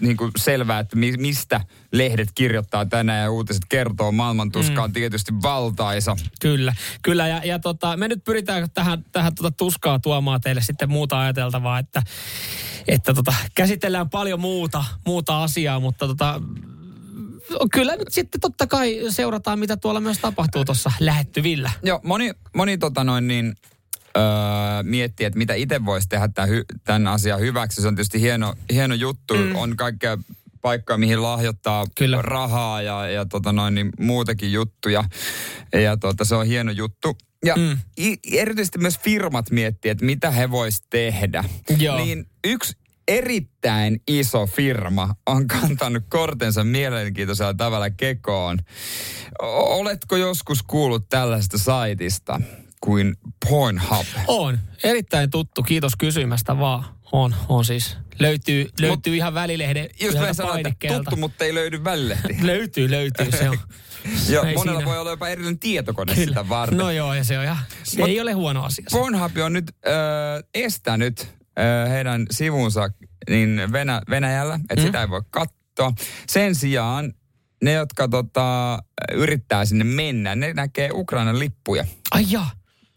[0.00, 1.60] niin kuin selvää, että mi- mistä
[1.98, 4.12] lehdet kirjoittaa tänään ja uutiset kertoo.
[4.12, 6.16] Maailman tuska on tietysti valtaisa.
[6.40, 7.28] Kyllä, kyllä.
[7.28, 11.78] Ja, ja tota, me nyt pyritään tähän, tähän tota tuskaa tuomaan teille sitten muuta ajateltavaa,
[11.78, 12.02] että,
[12.88, 16.40] että tota, käsitellään paljon muuta, muuta asiaa, mutta tota,
[17.72, 21.70] kyllä nyt sitten totta kai seurataan, mitä tuolla myös tapahtuu tuossa lähettyvillä.
[21.82, 23.54] Joo, moni, moni tota noin niin,
[24.16, 24.22] öö,
[24.82, 26.48] miettiä, että mitä itse voisi tehdä tämän,
[26.84, 27.82] tämän asian hyväksi.
[27.82, 29.34] Se on tietysti hieno, hieno juttu.
[29.34, 29.56] Mm.
[29.56, 30.18] On kaikkea
[30.66, 32.22] paikkaa, mihin lahjoittaa Kyllä.
[32.22, 35.04] rahaa ja, ja tota noin, niin muutakin juttuja.
[35.72, 37.16] Ja tota, se on hieno juttu.
[37.44, 37.78] Ja mm.
[37.98, 41.44] i, erityisesti myös firmat miettii, että mitä he vois tehdä.
[41.78, 41.96] Joo.
[41.96, 42.72] Niin yksi
[43.08, 48.58] erittäin iso firma on kantanut kortensa mielenkiintoisella tavalla kekoon.
[49.52, 52.40] Oletko joskus kuullut tällaista saitista
[52.80, 53.16] kuin
[53.48, 54.06] Pornhub?
[54.26, 54.58] On.
[54.84, 55.62] Erittäin tuttu.
[55.62, 56.84] Kiitos kysymästä vaan.
[57.12, 57.96] On, on siis.
[58.18, 62.36] Löytyy, löytyy Mut, ihan välilehden Just mä sanoin, että tuttu, mutta ei löydy välilehti.
[62.46, 63.30] Löytyy, löytyy.
[63.30, 63.58] Se on.
[64.28, 64.84] ja Ei monella siinä.
[64.84, 66.78] voi olla jopa erillinen tietokone sitä varten.
[66.78, 68.84] No joo, ja se on ihan, se Mut- ei ole huono asia.
[68.90, 69.92] Pornhub on nyt äh,
[70.54, 71.20] estänyt
[71.58, 72.88] äh, heidän sivunsa
[73.30, 74.86] niin Venä- Venäjällä, että mm.
[74.86, 75.92] sitä ei voi katsoa.
[76.26, 77.12] Sen sijaan
[77.64, 78.78] ne, jotka tota,
[79.12, 81.84] yrittää sinne mennä, ne näkee Ukrainan lippuja.
[82.10, 82.50] Ai jaa.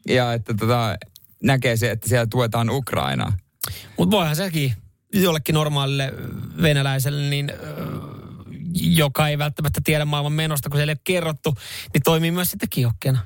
[0.07, 0.95] Ja että tota,
[1.43, 3.33] näkee se, että siellä tuetaan Ukrainaa.
[3.97, 4.73] Mutta voihan sekin
[5.13, 6.13] jollekin normaalille
[6.61, 7.51] venäläiselle, niin,
[8.73, 11.55] joka ei välttämättä tiedä maailman menosta, kun se ei ole kerrottu,
[11.93, 13.19] niin toimii myös sitten kiokkeena.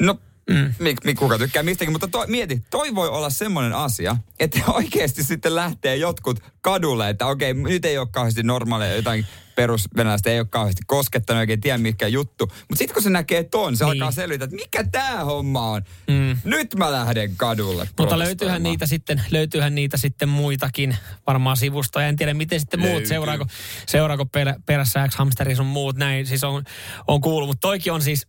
[0.00, 0.18] No,
[0.50, 0.74] mm.
[0.78, 5.24] mik, mik, kuka tykkää mistäkin, mutta toi, mieti, toi voi olla semmoinen asia, että oikeasti
[5.24, 10.46] sitten lähtee jotkut kadulle, että okei, nyt ei ole kauheasti normaaleja jotain perusvenäläistä ei ole
[10.50, 12.46] kauheasti koskettanut, oikein tiedä mikä juttu.
[12.46, 13.92] Mutta sitten kun se näkee ton, se Niin.
[13.92, 15.82] alkaa selvitä, että mikä tämä homma on.
[16.08, 16.36] Mm.
[16.44, 22.06] Nyt mä lähden kadulle Mutta löytyyhän niitä, sitten, löytyyhän niitä sitten muitakin varmaan sivustoja.
[22.06, 23.08] En tiedä, miten sitten muut, Löytyy.
[23.08, 23.46] seuraako,
[23.86, 26.64] seuraako perä, perässä X-Hamsteri sun muut, näin siis on,
[27.08, 27.48] on kuullut.
[27.48, 28.26] Mutta toikin on siis,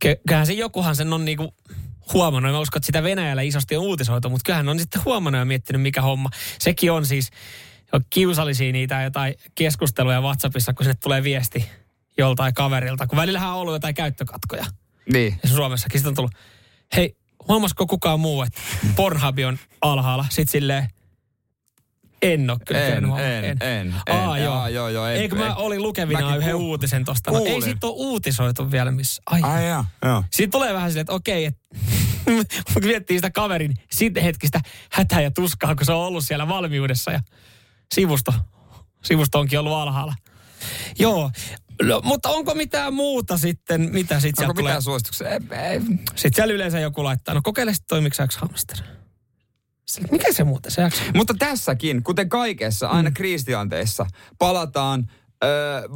[0.00, 1.54] kyllähän se jokuhan sen on niinku
[2.12, 2.52] huomannut.
[2.52, 5.82] Mä uskon, että sitä Venäjällä isosti on uutisoitu, mutta kyllähän on sitten huomannut ja miettinyt,
[5.82, 6.30] mikä homma.
[6.58, 7.30] Sekin on siis,
[7.92, 11.68] on kiusallisia niitä jotain keskusteluja WhatsAppissa, kun sinne tulee viesti
[12.18, 13.06] joltain kaverilta.
[13.06, 14.64] Kun välillähän on ollut jotain käyttökatkoja.
[15.12, 15.38] Niin.
[15.42, 16.32] Ja Suomessakin sitten on tullut,
[16.96, 17.16] hei,
[17.48, 18.60] huomasiko kukaan muu, että
[18.96, 20.26] Pornhub on alhaalla?
[20.30, 20.88] Sitten silleen,
[22.22, 23.44] en ole kyllä En, kyennyt huomaamaan.
[23.44, 24.44] en, en, Aa, en.
[24.44, 24.54] joo.
[24.54, 25.56] Jaa, joo, joo, en- Eikö mä en.
[25.56, 27.30] olin lukevina yhden kuul- uutisen tosta.
[27.30, 29.22] No, ei siitä ole uutisoitu vielä missä.
[29.26, 30.24] Ai, Ai joo, joo.
[30.30, 31.60] Siitä tulee vähän silleen, että okei, että
[32.84, 34.60] miettii sitä kaverin sitten hetkistä
[34.92, 37.20] hätää ja tuskaa, kun se on ollut siellä valmiudessa ja
[37.92, 38.34] sivusto,
[39.04, 40.14] sivusto onkin ollut alhaalla.
[40.98, 41.30] Joo,
[41.82, 44.70] no, mutta onko mitään muuta sitten, mitä sitten Onko sieltä tulee?
[44.70, 45.28] mitään suosituksia?
[45.28, 45.38] Ei,
[45.70, 45.80] ei.
[45.80, 48.76] Sitten siellä yleensä joku laittaa, no kokeile sitten toimiko se hamster.
[49.86, 51.00] Sitten, mikä se muuten se X?
[51.14, 53.14] Mutta tässäkin, kuten kaikessa, aina mm.
[53.14, 54.06] kriisitilanteissa,
[54.38, 55.10] palataan
[55.44, 55.46] ö,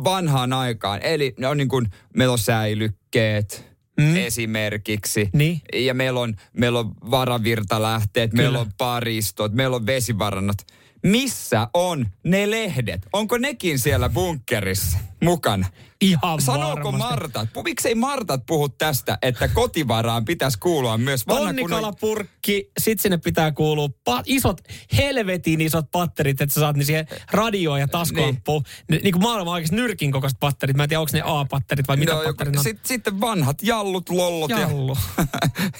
[0.04, 1.02] vanhaan aikaan.
[1.02, 4.16] Eli ne on niin kuin, meillä on säilykkeet mm.
[4.16, 5.30] esimerkiksi.
[5.32, 5.60] Niin.
[5.74, 8.42] Ja meillä on, meillä on varavirtalähteet, Kyllä.
[8.42, 10.56] meillä on paristot, meillä on vesivarannot.
[11.02, 13.06] Missä on ne lehdet?
[13.12, 15.66] Onko nekin siellä bunkkerissa mukana?
[16.00, 16.98] Ihan Sanooko varmasti.
[16.98, 17.48] Martat?
[17.64, 23.88] Miksei Martat puhu tästä, että kotivaraan pitäisi kuulua myös vanha Tonnikalapurkki, sit sinne pitää kuulua
[24.10, 24.60] pa- isot,
[24.96, 28.62] helvetin isot patterit, että sä saat niin siihen radioon ja taskuamppuun.
[28.90, 29.02] Niin.
[29.02, 30.76] niin kuin maailman oikeasti nyrkin kokoiset patterit.
[30.76, 32.62] Mä en tiedä, onko ne A-patterit vai mitä No, patterit on.
[32.64, 34.96] sit, sitten vanhat jallut, lollot Jallu.
[35.18, 35.26] ja,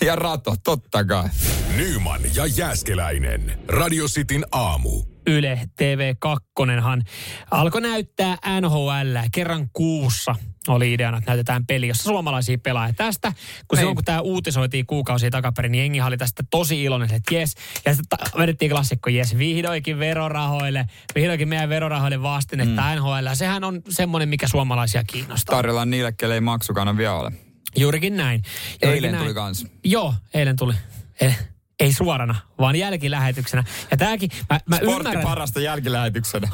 [0.07, 1.29] ja rato, totta kai.
[1.77, 3.59] Nyman ja Jääskeläinen.
[3.69, 5.16] Radio Cityn aamu.
[5.27, 7.03] Yle TV2
[7.51, 10.35] alkoi näyttää NHL kerran kuussa.
[10.69, 12.93] Oli ideana, että näytetään peli, jossa suomalaisia pelaajia.
[12.95, 13.33] Tästä,
[13.69, 13.97] kun silloin Niin.
[13.97, 17.55] kun tämä uutisoitiin kuukausia takaperin, niin jengi oli tästä tosi iloinen, että jes.
[17.85, 23.01] Ja sitten ta- vedettiin klassikko, jes, vihdoinkin verorahoille, vihdoinkin meidän verorahoille vastinetta mm.
[23.01, 23.27] NHL.
[23.35, 25.57] Sehän on semmoinen, mikä suomalaisia kiinnostaa.
[25.57, 27.33] Tarjolla niille, kelle ei maksukana vielä ole.
[27.77, 28.43] Juurikin näin.
[28.43, 29.25] Juurikin Eilen näin.
[29.25, 29.67] tuli kans.
[29.85, 30.75] Joo, eilen tuli.
[31.21, 31.35] Ei,
[31.81, 33.65] ei suorana, vaan jälkilähetyksenä.
[33.91, 36.49] Ja tääkin, mä, mä Sportti ymmärrän, parasta jälkilähetyksenä.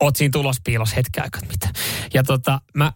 [0.00, 1.68] oot siinä tulospiilos hetken aikaa, mitä.
[2.14, 2.92] Ja tota, mä,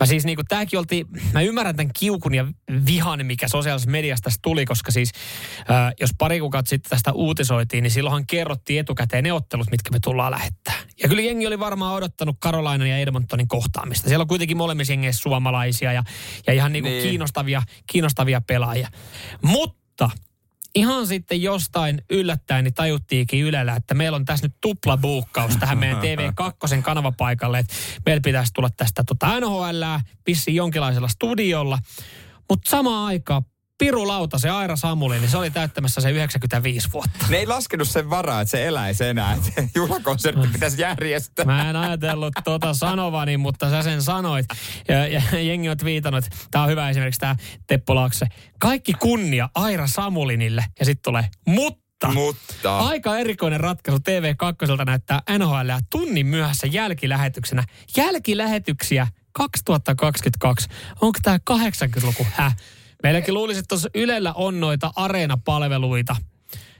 [0.00, 2.46] mä siis niinku, tääkin oltiin, mä ymmärrän tämän kiukun ja
[2.86, 5.12] vihan, mikä sosiaalisessa mediassa tästä tuli, koska siis,
[5.68, 9.98] ää, jos pari kuukautta sitten tästä uutisoitiin, niin silloinhan kerrottiin etukäteen ne ottelut, mitkä me
[10.04, 10.74] tullaan lähettää.
[11.02, 14.08] Ja kyllä jengi oli varmaan odottanut Carolinan ja Edmontonin kohtaamista.
[14.08, 16.02] Siellä on kuitenkin molemmissa jengeissä suomalaisia ja,
[16.46, 17.02] ja ihan niinku Niin.
[17.02, 18.88] kiinnostavia, kiinnostavia pelaajia.
[19.42, 20.10] Mutta
[20.74, 26.02] ihan sitten jostain yllättäen niin tajuttiinkin Ylellä, että meillä on tässä nyt tuplabuukkaus tähän meidän
[26.02, 27.74] TV2 kanavapaikalle, että
[28.06, 29.82] meillä pitäisi tulla tästä tota NHL,
[30.24, 31.78] pissi jonkinlaisella studiolla,
[32.48, 33.42] mutta samaan aikaan
[33.80, 37.26] Piru Lauta, se Aira Samuli, niin se oli täyttämässä se 95 vuotta.
[37.28, 39.32] Ne ei laskenut sen varaa, että se eläisi enää.
[39.34, 41.44] Että se juhlakonsertti pitäisi järjestää.
[41.44, 44.46] Mä en ajatellut tota sanovani, mutta sä sen sanoit.
[44.88, 48.26] Ja, ja jengi on twiitannut, että tää on hyvä esimerkiksi tää Teppo Laakse.
[48.58, 50.64] Kaikki kunnia Aira Samulinille.
[50.78, 57.64] Ja sitten tulee, mutta Mutta Aika erikoinen ratkaisu TV2 näyttää NHL tunnin myöhässä jälkilähetyksenä.
[57.96, 60.68] Jälkilähetyksiä 2022.
[61.00, 62.26] Onko tämä 80-luku?
[62.30, 62.56] Häh?
[63.02, 66.16] Meilläkin luulisi, että tuossa Ylellä on noita areenapalveluita.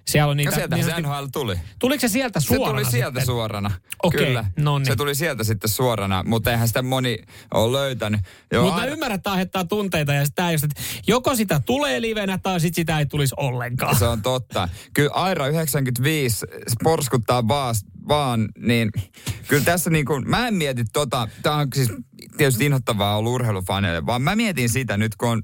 [0.08, 0.50] Siellä on niitä...
[0.50, 1.56] Ja sieltä niin se NHL tuli.
[1.78, 3.26] Tuliko se sieltä Se suorana tuli sieltä sitten?
[3.34, 3.70] suorana.
[4.02, 4.44] Okei, Kyllä.
[4.56, 4.86] no niin.
[4.86, 7.18] Se tuli sieltä sitten suorana, mutta eihän sitä moni
[7.54, 8.20] ole löytänyt.
[8.52, 11.60] Joo, Mutta mä aina- ymmärrän, että tämä aiheuttaa tunteita ja sitä just, että joko sitä
[11.66, 13.96] tulee livenä tai sit sitä ei tulisi ollenkaan.
[13.98, 14.68] Se on totta.
[14.94, 16.46] Kyllä Aira 95 se
[16.82, 17.74] porskuttaa vaan,
[18.08, 18.90] vaan niin
[19.48, 21.92] kyllä tässä niin kuin, mä en mieti tota, tää on siis
[22.36, 25.42] tietysti inhottavaa ollut urheilufaneille, vaan mä mietin sitä nyt kun on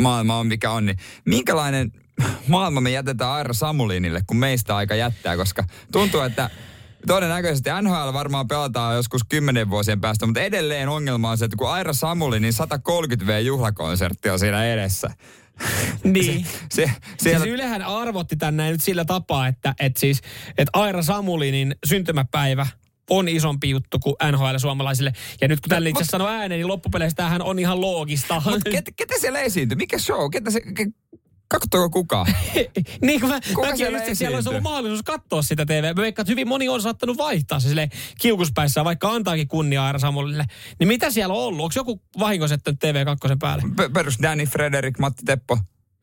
[0.00, 1.92] maailma on mikä on, niin minkälainen
[2.48, 6.50] maailma me jätetään Aira Samulinille, kun meistä aika jättää, koska tuntuu, että
[7.06, 11.70] Todennäköisesti NHL varmaan pelataan joskus kymmenen vuosien päästä, mutta edelleen ongelma on se, että kun
[11.70, 15.10] Aira Samuli, niin 130V juhlakonsertti on siinä edessä.
[16.04, 16.46] Niin.
[16.70, 20.20] Se, siellä, Siis Ylehän arvotti tänne nyt sillä tapaa, että, että siis,
[20.58, 22.66] että Aira Samulinin syntymäpäivä
[23.10, 25.12] on isompi juttu kuin NHL suomalaisille.
[25.40, 28.42] Ja nyt kun tällä itse asiassa sanoo ääneen, niin loppupeleissä tämähän on ihan loogista.
[28.44, 29.76] Mutta ketä, ketä siellä esiintyy?
[29.76, 30.30] Mikä show?
[30.30, 30.86] Ketä se, ke,
[31.48, 32.26] katsoako kukaan?
[33.06, 35.94] niin kuin mä, Kuka mäkin siellä just, siellä olisi ollut mahdollisuus katsoa sitä TV.
[35.96, 37.90] Mä veikkaan, että hyvin moni on saattanut vaihtaa se silleen
[38.20, 40.44] kiukuspäissä, vaikka antaakin kunniaa Aira Samulille.
[40.78, 41.60] Niin mitä siellä on ollut?
[41.60, 43.62] Onko joku vahingosettanut TV2 päälle?
[43.62, 45.58] P- perus Danny, Frederik, Matti Teppo.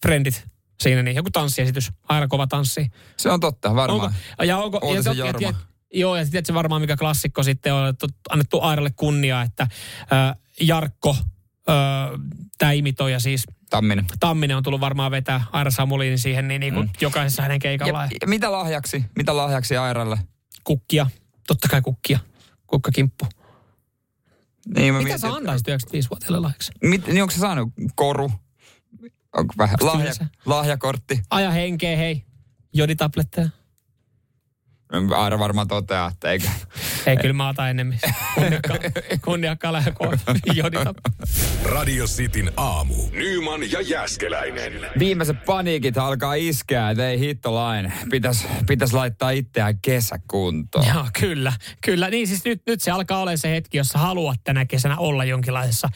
[0.05, 0.45] Frendit
[0.81, 1.15] siinä niin.
[1.15, 1.91] Joku tanssiesitys.
[2.09, 2.87] Aira kova tanssi.
[3.17, 4.05] Se on totta, varmaan.
[4.05, 5.47] Onko, ja onko, ja, Ootisen ja, Jorma.
[5.47, 5.53] ja,
[5.95, 7.93] joo, ja sitten se varmaan mikä klassikko sitten on
[8.29, 11.15] annettu Airalle kunnia, että äh, Jarkko,
[11.69, 11.75] äh,
[12.57, 14.05] tämä imitoija siis, Tamminen.
[14.19, 16.93] Tamminen on tullut varmaan vetää Aira Samulin siihen niin, niin kuin mm.
[17.01, 18.09] jokaisessa hänen keikallaan.
[18.11, 19.05] Ja, ja mitä lahjaksi?
[19.15, 20.17] Mitä lahjaksi Airalle?
[20.63, 21.07] Kukkia,
[21.47, 22.19] totta kai kukkia,
[22.67, 23.25] kukkakimppu.
[24.75, 26.71] Niin, mä Mitä mietin, sä antaisit 95-vuotiaille lahjaksi?
[26.83, 28.31] Mit, niin onko se saanut koru?
[29.33, 30.13] Onko vähän lahja,
[30.45, 31.21] lahjakortti?
[31.29, 32.23] Aja henkeä, hei.
[32.73, 33.49] Joditabletteja.
[35.15, 36.47] Aira varmaan toteaa, että eikö.
[37.05, 37.99] Ei, kyllä mä otan enemmän.
[39.21, 39.73] Kunniakka.
[40.53, 41.27] Joditabletteja.
[41.63, 42.95] Radio Cityn aamu.
[43.11, 44.73] Nyman ja Jäskeläinen.
[44.99, 47.93] Viimeiset paniikit alkaa iskeä, että ei hittolain.
[48.11, 50.87] Pitäisi pitäis laittaa itseään kesäkuntoon.
[50.87, 51.53] Joo, kyllä.
[51.85, 52.09] Kyllä.
[52.09, 55.89] Niin siis nyt, nyt se alkaa olla se hetki, jossa haluat tänä kesänä olla jonkinlaisessa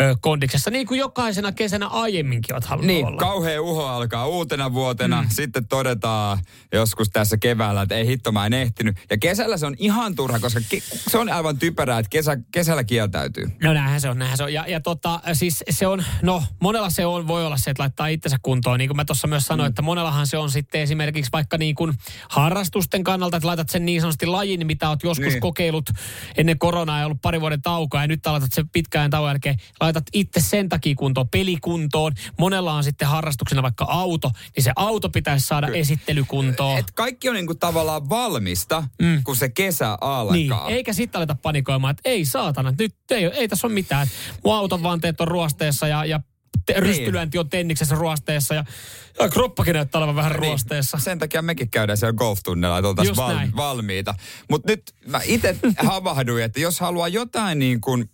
[0.00, 0.70] ö, kondiksessa.
[0.70, 3.16] Niin kuin jokaisena kesänä aiemminkin olet halunnut Niin, olla.
[3.16, 5.22] kauhea uho alkaa uutena vuotena.
[5.22, 5.28] Mm.
[5.30, 6.38] Sitten todetaan
[6.72, 8.96] joskus tässä keväällä, että ei hitto mä en ehtinyt.
[9.10, 12.84] Ja kesällä se on ihan turha, koska ke- se on aivan typerää, että kesä, kesällä
[12.84, 13.44] kieltäytyy.
[13.62, 14.52] No näinhän se on, näinhän se on.
[14.52, 18.06] Ja, ja tota, siis se on, no monella se on, voi olla se, että laittaa
[18.06, 18.78] itsensä kuntoon.
[18.78, 19.70] Niin kuin mä tuossa myös sanoin, mm.
[19.70, 21.94] että monellahan se on sitten esimerkiksi vaikka niin kuin
[22.30, 25.32] harrastusten kannalta, että laitat sen niin sanotusti lajin, mitä oot joskus Niin.
[25.32, 25.40] niin.
[25.40, 25.90] kokeillut
[26.36, 28.00] ennen koronaa ja ollut pari vuoden taukoa.
[28.00, 32.12] Ja nyt aloitat sen pitkään tauon jälkeen, laitat itse sen takia kuntoon, pelikuntoon.
[32.38, 35.78] Monella on sitten harrastuksena vaikka auto, niin se auto pitäisi saada Kyllä.
[35.78, 36.78] esittelykuntoon.
[36.78, 39.22] Et kaikki on niinku tavallaan valmista, mm.
[39.24, 40.36] Kun se kesä alkaa.
[40.36, 44.06] Niin, eikä sitten aleta panikoimaan, että ei saatana, nyt ei, ei tässä ole mitään.
[44.44, 46.20] Mun auton vanteet on ruosteessa ja, ja
[46.66, 46.82] te, Niin.
[46.82, 48.64] rystylyönti on tenniksessä ruosteessa ja,
[49.20, 50.98] ja kroppakin näyttää olevan vähän Niin, ruosteessa.
[50.98, 53.56] Sen takia mekin käydään siellä golftunnella, että oltaisiin val- näin.
[53.56, 54.14] valmiita.
[54.50, 58.10] Mutta nyt mä itse havahduin, että jos haluaa jotain niin kuin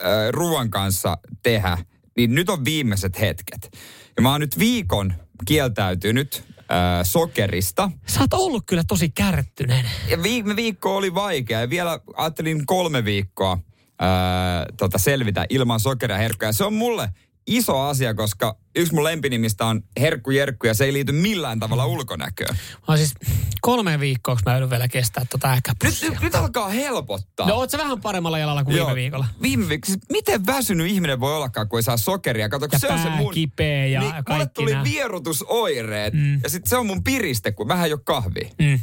[0.00, 1.78] äh, ruoan kanssa tehdä,
[2.16, 3.78] niin nyt on viimeiset hetket.
[4.16, 6.66] Ja mä oon nyt viikon kieltäytynyt äh,
[7.02, 7.90] sokerista.
[8.06, 9.84] Sä oot ollut kyllä tosi kärttynen.
[10.08, 13.58] Ja viime viikko oli vaikea ja vielä ajattelin kolme viikkoa
[13.98, 16.52] ää, tota, selvitä ilman sokeria ja herkkuja.
[16.52, 17.08] Se on mulle
[17.46, 21.86] iso asia, koska yksi mun lempinimistä on Herkku Jerkku ja se ei liity millään tavalla
[21.86, 22.56] ulkonäköön.
[22.88, 23.14] Mä siis
[23.60, 26.10] kolme viikkoa, mä joudun vielä kestää tota Nyt, äkäpussia.
[26.10, 27.48] nyt, nyt alkaa helpottaa.
[27.48, 29.26] No oot sä vähän paremmalla jalalla kuin viime viikolla?
[29.42, 29.86] Viime viikolla.
[29.86, 32.48] Siis miten väsynyt ihminen voi ollakaan, kun ei saa sokeria?
[32.48, 33.34] Kato, Ja se on se mun...
[33.34, 34.84] kipeä ja niin, mulle kaikki tuli nää.
[34.84, 36.14] vierotusoireet.
[36.14, 36.40] Mm.
[36.42, 38.48] Ja sitten se on mun piriste, kun vähän ei ole kahvia.
[38.58, 38.80] Mm.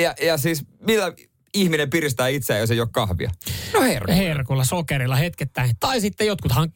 [0.00, 1.12] Ja, ja siis millä
[1.54, 3.30] ihminen piristää itseään, jos ei ole kahvia?
[3.74, 4.12] No herkku.
[4.12, 5.76] Herkulla, sokerilla hetkettäin.
[5.80, 6.72] Tai sitten jotkuthan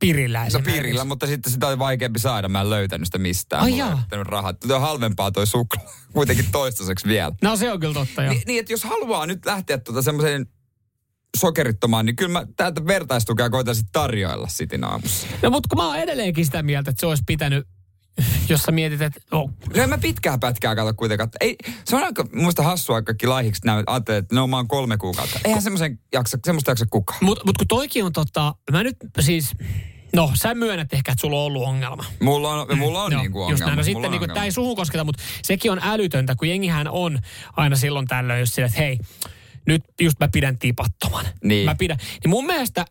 [0.00, 2.48] pirillä No pirillä, mutta sitten sitä oli vaikeampi saada.
[2.48, 3.62] Mä en löytänyt sitä mistään.
[3.62, 3.94] Ai jaa.
[3.94, 4.60] riittänyt rahat.
[4.60, 5.92] Tuo on halvempaa toi suklaa.
[6.12, 7.32] Kuitenkin toistaiseksi vielä.
[7.42, 8.34] No se on kyllä totta joo.
[8.34, 10.46] Ni, niin, että jos haluaa nyt lähteä tuota semmoiseen
[11.36, 15.26] sokerittomaan, niin kyllä mä täältä vertaistukea koitaisin tarjoilla sitin aamussa.
[15.42, 17.66] No mutta kun mä oon edelleenkin sitä mieltä, että se olisi pitänyt,
[18.48, 21.30] jos sä mietit, että no, No en mä pitkää pätkää kato kuitenkaan.
[21.40, 25.40] Ei, se on aika, muista hassua kaikki laihiksi ajattelee, että no mä oon kolme kuukautta.
[25.44, 27.18] Eihän semmoisen jaksa, semmoista jaksa kukaan.
[27.22, 29.52] Mutta mut kun toikin on tota, mä nyt siis,
[30.16, 32.04] no sä myönnät ehkä, että sulla on ollut ongelma.
[32.20, 33.66] Mulla on, mulla on Joo, niinku just ongelma.
[33.66, 33.70] näin.
[33.70, 34.34] No Mulla sitten on niin ongelma.
[34.34, 37.18] tämä ei suhun kosketa, mutta sekin on älytöntä, kun jengihän on
[37.56, 38.98] aina silloin tällöin just sillä, että hei,
[39.66, 41.24] nyt just mä pidän tipattoman.
[41.44, 41.64] Niin.
[41.64, 41.96] Mä pidän.
[42.24, 42.84] Niin mun mielestä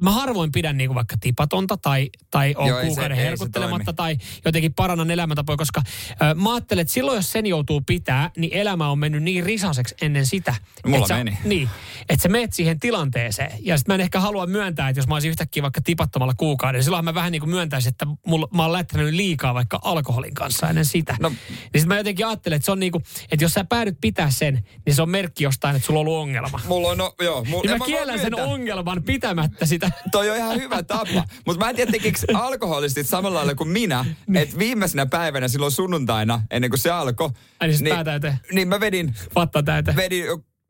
[0.00, 4.74] mä harvoin pidän niinku vaikka tipatonta tai, tai on Joo, kuukauden se herkuttelematta tai jotenkin
[4.74, 8.98] parannan elämäntapoja, koska ö, mä ajattelen, että silloin jos sen joutuu pitää, niin elämä on
[8.98, 10.54] mennyt niin risaseksi ennen sitä.
[10.86, 11.38] Mulla että sä, meni.
[11.44, 11.68] Niin,
[12.08, 13.52] että sä meet siihen tilanteeseen.
[13.60, 16.78] Ja sitten mä en ehkä halua myöntää, että jos mä olisin yhtäkkiä vaikka tipattomalla kuukauden,
[16.78, 20.34] niin silloin mä vähän niin kuin myöntäisin, että mulla, mä oon lähtenyt liikaa vaikka alkoholin
[20.34, 21.16] kanssa ennen sitä.
[21.20, 21.28] No.
[21.28, 24.30] niin sitten mä jotenkin ajattelen, että se on niin kuin, että jos sä päädyt pitää
[24.30, 26.60] sen, niin se on merkki jostain, että sulla on ollut ongelma.
[26.68, 27.44] Mulla on, no, joo.
[27.44, 29.90] Mulla, Niin mä voi kiellän sen ongelman pitämättä sitä.
[30.10, 31.24] Toi on ihan hyvä tapa.
[31.46, 34.04] Mutta mä en tiedä, tekikö alkoholistit samalla lailla kuin minä,
[34.34, 37.30] että viimeisenä päivänä silloin sunnuntaina, ennen kuin se alkoi,
[37.60, 38.38] Ai niin täyteen.
[38.52, 39.96] niin mä vedin, Vatta täyteen.
[39.96, 40.24] vedin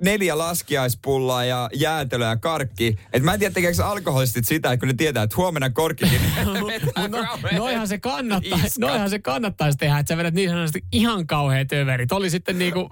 [0.04, 2.96] neljä laskiaispullaa ja jäätelöä ja karkki.
[3.12, 6.20] Et mä en tiedä, tekeekö alkoholistit sitä, että kun ne tietää, että huomenna korkkikin.
[6.22, 11.26] niin No, noihan se kannattaa, noihan se kannattaisi tehdä, että sä vedät niin sanotusti ihan
[11.26, 12.12] kauheat överit.
[12.12, 12.90] Oli sitten niinku,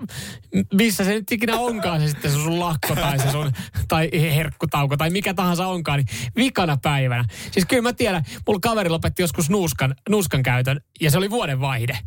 [0.74, 3.52] missä se nyt ikinä onkaan se sitten se sun lakko tai se sun,
[3.88, 7.24] tai herkkutauko tai mikä tahansa onkaan, niin vikana päivänä.
[7.50, 11.60] Siis kyllä mä tiedän, mulla kaveri lopetti joskus nuuskan, nuuskan käytön ja se oli vuoden
[11.60, 11.98] vaihde.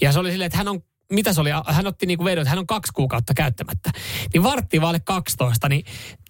[0.00, 2.50] Ja se oli silleen, että hän on mitä se oli, hän otti niinku vedon, että
[2.50, 3.90] hän on kaksi kuukautta käyttämättä.
[4.34, 5.84] Niin vartti vaille 12, niin,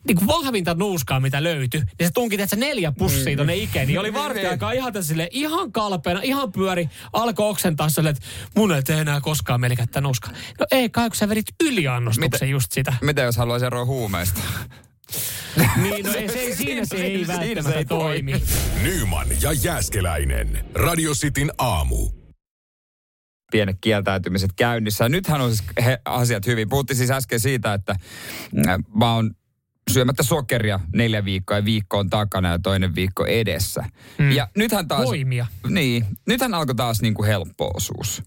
[0.09, 3.89] niin kuin vahvinta nuuskaa, mitä löytyi, niin se tunki, että se neljä pussia tonne ikeen,
[3.89, 8.73] niin oli vartti aikaa ihan tässä ihan kalpeena, ihan pyöri, alkoi oksentaa silleen, että mun
[8.73, 10.33] ei tee enää koskaan mieli käyttää nuuskaa.
[10.61, 12.93] No ei kai, kun sä vedit yliannostuksen Mitä- just sitä.
[13.01, 14.41] Mitä jos haluaisi eroa huumeista?
[15.83, 18.43] Niin, no ei, se, ei, siinä se ei Siinä se ei välttämättä toimi.
[18.83, 20.65] Nyman ja Jääskeläinen.
[20.75, 22.18] Radio Cityn aamu.
[23.51, 25.05] Pienet kieltäytymiset käynnissä.
[25.05, 26.69] Ja nythän on siis he, asiat hyvin.
[26.69, 27.97] Puhuttiin siis äsken siitä, että
[28.69, 29.31] äh, mä oon
[29.91, 33.85] syömättä sokeria neljä viikkoa ja viikko on takana ja toinen viikko edessä.
[34.19, 34.33] Mm.
[34.33, 35.05] Ja nythän taas...
[35.05, 35.47] Voimia.
[35.69, 38.23] Niin, nythän alkoi taas niinku helppo osuus.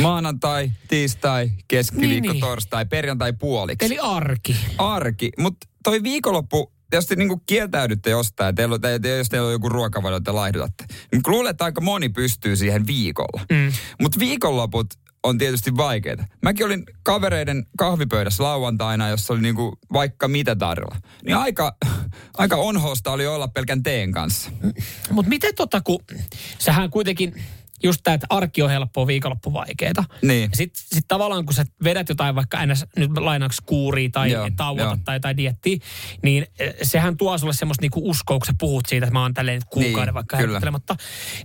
[0.00, 2.40] Maanantai, tiistai, keskiviikko, Niin, niin, niin.
[2.40, 3.86] torstai, perjantai puoliksi.
[3.86, 4.56] Eli arki.
[4.78, 5.30] arki.
[5.38, 9.68] Mutta toi viikonloppu, jos te niinku kieltäydytte jostain, teillä, te, te, jos teillä on joku
[9.68, 13.42] ruokavalio, te laihdutatte, niin luulen, että aika moni pystyy siihen viikolla.
[13.52, 13.72] Mm.
[14.00, 14.86] Mutta viikonloput
[15.22, 16.24] on tietysti vaikeita.
[16.42, 20.96] Mäkin olin kavereiden kahvipöydässä lauantaina, jossa oli niinku vaikka mitä tarjolla.
[21.24, 21.76] Niin aika,
[22.38, 24.50] aika onhosta oli olla pelkän teen kanssa.
[25.10, 26.00] Mutta miten tota, kun
[26.58, 27.34] sähän kuitenkin,
[27.82, 30.04] just tämä, että arki on helppoa, viikonloppu vaikeeta.
[30.22, 30.50] Niin.
[30.54, 32.84] Sitten sit tavallaan, kun sä vedät jotain vaikka ns.
[32.96, 34.96] nyt lainaksi kuuria tai Joo, tauota joo.
[35.04, 35.76] tai, tai diettiä,
[36.22, 39.34] niin eh, sehän tuo sulle semmoista niinku uskoa, kun sä puhut siitä, että mä oon
[39.34, 40.96] tälleen kuukauden Niin, vaikka herkuttelematta.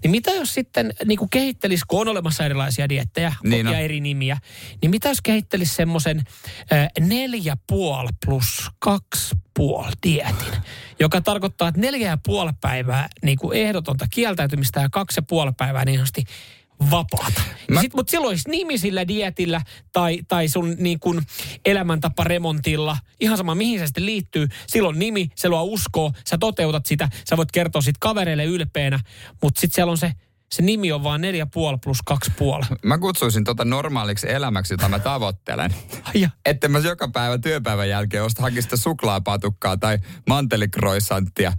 [0.03, 3.77] Niin mitä jos sitten niinku kehittelis, kun on olemassa erilaisia diettejä Niin ja on.
[3.77, 4.37] eri nimiä,
[4.81, 6.23] niin mitä jos kehittelis semmoisen
[6.73, 10.61] äh, neljä puoli plus kaksi puoli dietin,
[10.99, 15.51] joka tarkoittaa, että neljä ja puoli päivää niin kuin ehdotonta kieltäytymistä ja kaksi ja puoli
[15.57, 16.23] päivää niin sanotusti
[16.91, 17.41] vapaata.
[17.71, 19.61] Mä- Sit, mutta silloin olisi nimi sillä dietillä
[19.91, 21.21] tai, tai sun niin kuin
[21.65, 24.47] elämäntaparemontilla, ihan sama mihin se sitten liittyy.
[24.67, 28.99] Silloin nimi, se luo uskoa, sä toteutat sitä, sä voit kertoa sit kavereille ylpeänä,
[29.41, 30.11] mutta sitten siellä on se,
[30.51, 32.65] se nimi on vaan neljä puoli plus kaksi puoli.
[32.85, 35.75] Mä kutsuisin tota normaaliksi elämäksi, jota mä tavoittelen.
[36.13, 41.53] Ja, Että mä joka päivä työpäivän jälkeen osta hakista suklaapatukkaa tai mantelikroissanttia.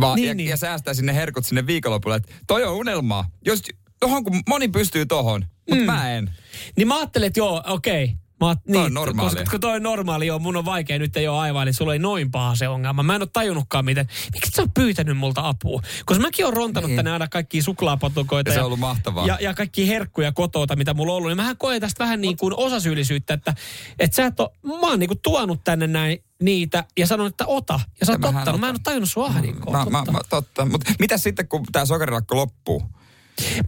[0.00, 0.48] Vaan, Niin, ja, niin.
[0.48, 2.16] ja säästäisin ne herkut sinne viikonlopulle.
[2.16, 3.30] Että toi on unelmaa.
[3.46, 3.62] Jos,
[4.00, 5.86] tohon kun moni pystyy tohon, mutta mm.
[5.86, 6.34] mä en.
[6.76, 8.16] Niin mä ajattelin, että joo, okei.
[8.40, 9.30] Mä, oot- niin, on normaalia.
[9.30, 11.92] Koska, koska toi on normaali, joo, mun on vaikea nyt ei ole aivan, että sulla
[11.92, 13.02] ei noin paha se ongelma.
[13.02, 14.06] Mä en ole tajunnutkaan miten.
[14.32, 15.82] Miksi sä oot pyytänyt multa apua?
[16.06, 16.96] Koska mäkin oon rontanut Niin.
[16.96, 18.50] tänne aina kaikkia suklaapatukoita.
[18.50, 19.26] Ja se on ollut mahtavaa.
[19.26, 21.28] Ja, ja kaikki herkkuja kotota, mitä mulla on ollut.
[21.30, 23.54] Niin mähän koen tästä vähän niin kuin osasyyllisyyttä, että,
[23.98, 27.46] että sä et ole, mä oon niin kuin tuonut tänne näin niitä ja sanonut, että
[27.46, 27.80] ota.
[28.00, 28.60] Ja sä oot Ja ottanut.
[28.60, 29.72] Mä en ole tajunnut sua ahdinkoa.
[29.84, 30.64] Mä, mä, mä, totta.
[30.64, 32.82] Mutta mitä sitten, kun tämä sokerilakko loppuu?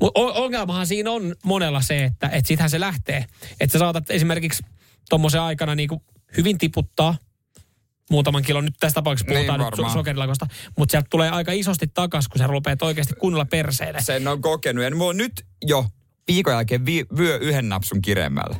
[0.00, 3.24] Mut o- ongelmahan siinä on monella se, että et sittenhän se lähtee.
[3.60, 4.62] Että sä saatat esimerkiksi
[5.10, 6.02] tuommoisen aikana niinku
[6.36, 7.16] hyvin tiputtaa
[8.10, 8.64] muutaman kilon.
[8.64, 9.92] Nyt tässä tapauksessa Niin, puhutaan nyt varmaan.
[9.92, 10.46] so- sokerilakosta.
[10.78, 14.00] Mutta sieltä tulee aika isosti takas, kun sä rupeat oikeasti kunnolla perseille.
[14.02, 14.84] Sen on kokenut.
[14.84, 15.86] Ja mulla on nyt jo
[16.28, 18.56] viikon jälkeen vi- vyö yhden napsun kireemmällä.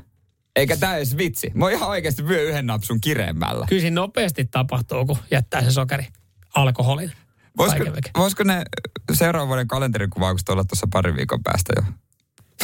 [0.57, 1.51] Eikä tää edes vitsi.
[1.55, 3.67] Mä oon ihan oikeasti vyö yhden napsun kireemmällä.
[3.69, 6.07] Kyllä siinä nopeasti tapahtuu, kun jättää se sokeri
[6.55, 7.13] alkoholin.
[7.59, 7.85] Voisiko,
[8.17, 8.63] voisiko ne
[9.13, 11.83] seuraavan vuoden kalenterikuvaukset olla tuossa parin viikon päästä jo?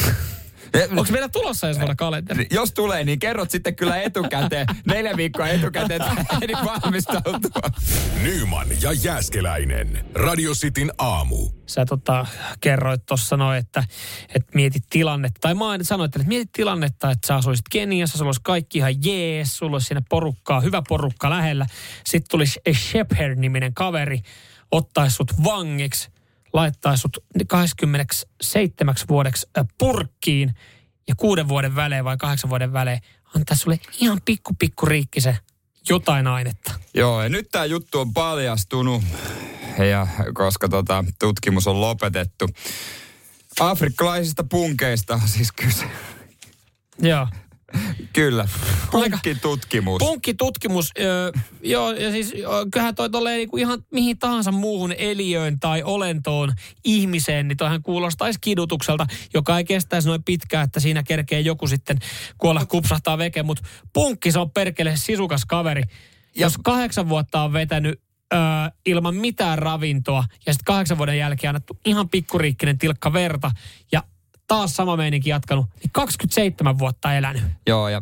[0.89, 2.47] Onko meillä tulossa ensi vuonna kalenteri?
[2.51, 7.61] Jos tulee, niin kerrot sitten kyllä etukäteen, neljä viikkoa etukäteen, että ehdin valmistautua.
[8.23, 10.05] Nyman ja Jääskeläinen.
[10.13, 11.49] Radio Cityn aamu.
[11.65, 12.25] Sä tota,
[12.61, 13.83] kerroit tuossa noin, että,
[14.35, 18.41] että mietit tilannetta, tai mä sanoit, että mietit tilannetta, että sä asuisit Keniassa, sulla olisi
[18.43, 21.65] kaikki ihan jees, sulla olisi siinä porukkaa, hyvä porukka lähellä.
[22.05, 24.21] Sitten tulisi Shepherd-niminen kaveri,
[24.75, 26.09] ottaisi sut vangiksi,
[26.53, 29.47] laittaisi sut 27 vuodeksi
[29.77, 30.55] purkkiin
[31.07, 32.99] ja kuuden vuoden välein vai kahdeksan vuoden välein
[33.35, 35.37] antaa sulle ihan pikku pikku riikkisen
[35.89, 36.73] jotain ainetta.
[36.93, 39.03] Joo, ja nyt tämä juttu on paljastunut.
[39.89, 42.49] ja koska tota, tutkimus on lopetettu.
[43.59, 45.85] Afrikkalaisista punkeista siis kyse.
[46.99, 47.27] Joo.
[48.13, 48.47] Kyllä.
[48.91, 49.99] Punkkitutkimus.
[49.99, 51.31] Punkkitutkimus, öö,
[51.63, 52.33] joo, ja siis
[52.71, 56.53] kyllähän toi tolleen niinku ihan mihin tahansa muuhun eliöön tai olentoon
[56.83, 61.97] ihmiseen, niin toihan kuulostaisi kidutukselta, joka ei kestäisi noin pitkään, että siinä kerkee joku sitten
[62.37, 63.63] kuolla kupsahtaa veke, mutta
[63.93, 65.81] punkki se on perkele sisukas kaveri.
[66.35, 68.01] Ja jos kahdeksan vuotta on vetänyt
[68.33, 68.39] öö,
[68.85, 73.51] ilman mitään ravintoa ja sitten kahdeksan vuoden jälkeen annettu ihan pikkuriikkinen tilkka verta
[73.91, 74.03] ja
[74.47, 77.43] taas sama meininki jatkanut, niin 27 vuotta elänyt.
[77.67, 78.01] Joo, ja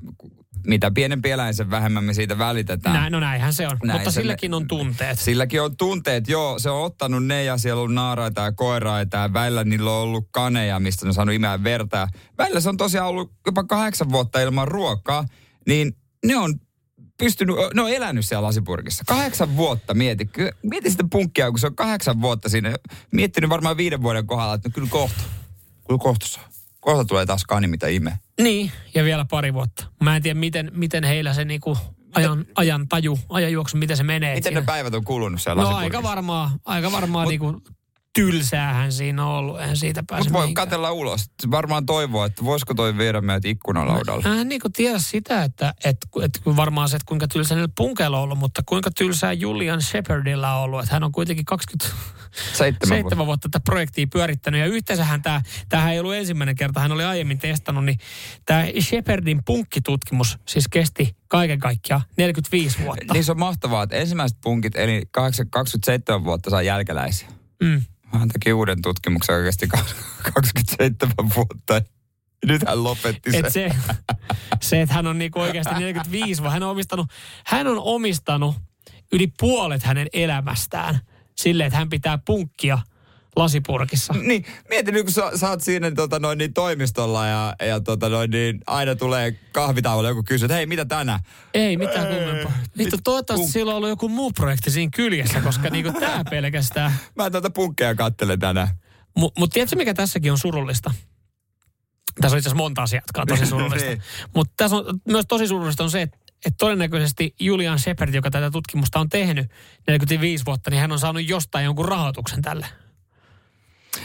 [0.67, 2.95] mitä pienempi eläin, sen vähemmän me siitä välitetään.
[2.95, 5.19] Näin, no näinhän se on, Näin mutta silläkin me, on tunteet.
[5.19, 6.59] Silläkin on tunteet, joo.
[6.59, 10.27] Se on ottanut ne ja siellä on naaraita ja koiraita ja välillä niillä on ollut
[10.31, 12.07] kaneja, mistä ne on saanut imeä verta.
[12.37, 15.25] Välillä se on tosiaan ollut jopa kahdeksan vuotta ilman ruokaa,
[15.67, 16.53] niin ne on
[17.17, 19.03] pystynyt, ne on elänyt siellä lasipurkissa.
[19.07, 20.29] Kahdeksan vuotta mieti.
[20.63, 22.75] Mieti sitä punkkia, kun se on kahdeksan vuotta siinä.
[23.11, 25.23] Miettinyt varmaan viiden vuoden kohdalla, että no kyllä kohta
[25.99, 26.39] kyllä kohta.
[26.79, 28.19] Kohta tulee taas kani, mitä ime.
[28.41, 29.85] Niin, ja vielä pari vuotta.
[30.01, 31.77] Mä en tiedä, miten, miten heillä se niinku
[32.15, 33.19] ajan, ajan taju,
[33.51, 34.35] juoksu, miten se menee.
[34.35, 34.61] Miten siinä.
[34.61, 37.61] ne päivät on kulunut siellä No aika varmaan, aika varmaan Mut, niinku
[38.15, 41.25] tylsäähän siinä on ollut, en siitä pääse Mutta voi katella ulos.
[41.51, 44.23] Varmaan toivoa, että voisiko toi viedä meidät ikkunalaudalle.
[44.23, 48.17] Mä en niin tiedä sitä, että, että, että varmaan se, että kuinka tylsä niillä punkeilla
[48.17, 50.79] on ollut, mutta kuinka tylsää Julian Shepardilla on ollut.
[50.79, 53.25] Että hän on kuitenkin 27 vuotta.
[53.25, 54.59] vuotta tätä projektia pyörittänyt.
[54.59, 57.97] Ja yhteensähän tämä, tämähän ei ollut ensimmäinen kerta, hän oli aiemmin testannut, niin
[58.45, 63.13] tämä Shepardin punkkitutkimus siis kesti kaiken kaikkiaan 45 vuotta.
[63.13, 67.27] Niin se on mahtavaa, että ensimmäiset punkit, eli 27 vuotta saa jälkeläisiä.
[67.63, 67.81] Mm.
[68.13, 69.67] Hän teki uuden tutkimuksen oikeasti
[70.33, 71.81] 27 vuotta.
[72.45, 73.45] Nyt hän lopetti sen.
[73.45, 73.69] Et se,
[74.61, 76.53] se, että hän on niinku oikeasti 45 vuotta.
[76.53, 77.07] Hän on omistanut,
[77.45, 78.55] hän on omistanut
[79.11, 80.99] yli puolet hänen elämästään
[81.37, 82.79] silleen, että hän pitää punkkia–
[83.35, 84.13] lasipurkissa.
[84.23, 88.09] Niin, mieti nyt kun sä, sä oot siinä tota, noin, niin toimistolla ja, ja tota,
[88.09, 91.19] noin, niin aina tulee kahvitauolla joku kysyy, että hei, mitä tänään?
[91.53, 92.51] Ei mitään kummempaa.
[92.77, 96.93] Vittu, toivottavasti sillä on ollut joku muu projekti siinä kyljessä, koska niinku tää pelkästään.
[97.15, 98.67] Mä tuota punkkeja kattelen tänään.
[99.17, 100.91] Mutta mut tiedätkö, mikä tässäkin on surullista?
[102.21, 103.89] Tässä on itse asiassa monta asiaa, jotka on tosi surullista.
[103.89, 104.01] niin.
[104.35, 108.51] Mutta tässä on myös tosi surullista on se, että että todennäköisesti Julian Shepard, joka tätä
[108.51, 109.51] tutkimusta on tehnyt
[109.87, 112.67] 45 vuotta, niin hän on saanut jostain jonkun rahoituksen tälle.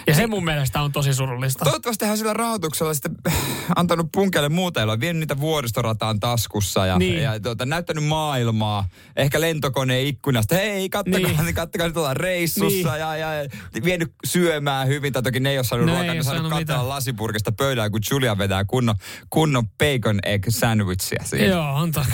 [0.07, 1.65] Ja se mun mielestä on tosi surullista.
[1.65, 3.17] Toivottavasti hän sillä rahoituksella sitten
[3.77, 7.23] antanut punkeille muuta, on vienyt niitä vuoristorataan taskussa ja, niin.
[7.23, 8.89] ja tuota, näyttänyt maailmaa.
[9.17, 10.55] Ehkä lentokoneen ikkunasta.
[10.55, 11.55] Hei, kattokaa, niin.
[11.55, 13.01] kattokaa nyt ollaan reissussa niin.
[13.01, 13.29] ja, ja,
[13.85, 15.13] vienyt syömään hyvin.
[15.13, 18.65] Tai toki ne ei ole saanut ruokaa, ne saanut katsoa lasipurkista pöydään, kun Julia vetää
[18.65, 18.95] kunnon,
[19.31, 21.47] kunnon bacon egg sandwichia siinä.
[21.47, 22.07] Joo, antaa.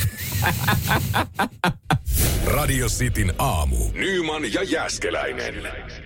[2.47, 3.77] Radio Cityn aamu.
[3.93, 5.55] Nyman ja Jäskeläinen.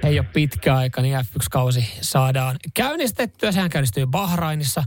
[0.05, 1.17] Ei ole pitkä aika, niin
[1.59, 3.53] F1-kausi saadaan käynnistettyä.
[3.53, 4.85] Sehän käynnistyy Bahrainissa.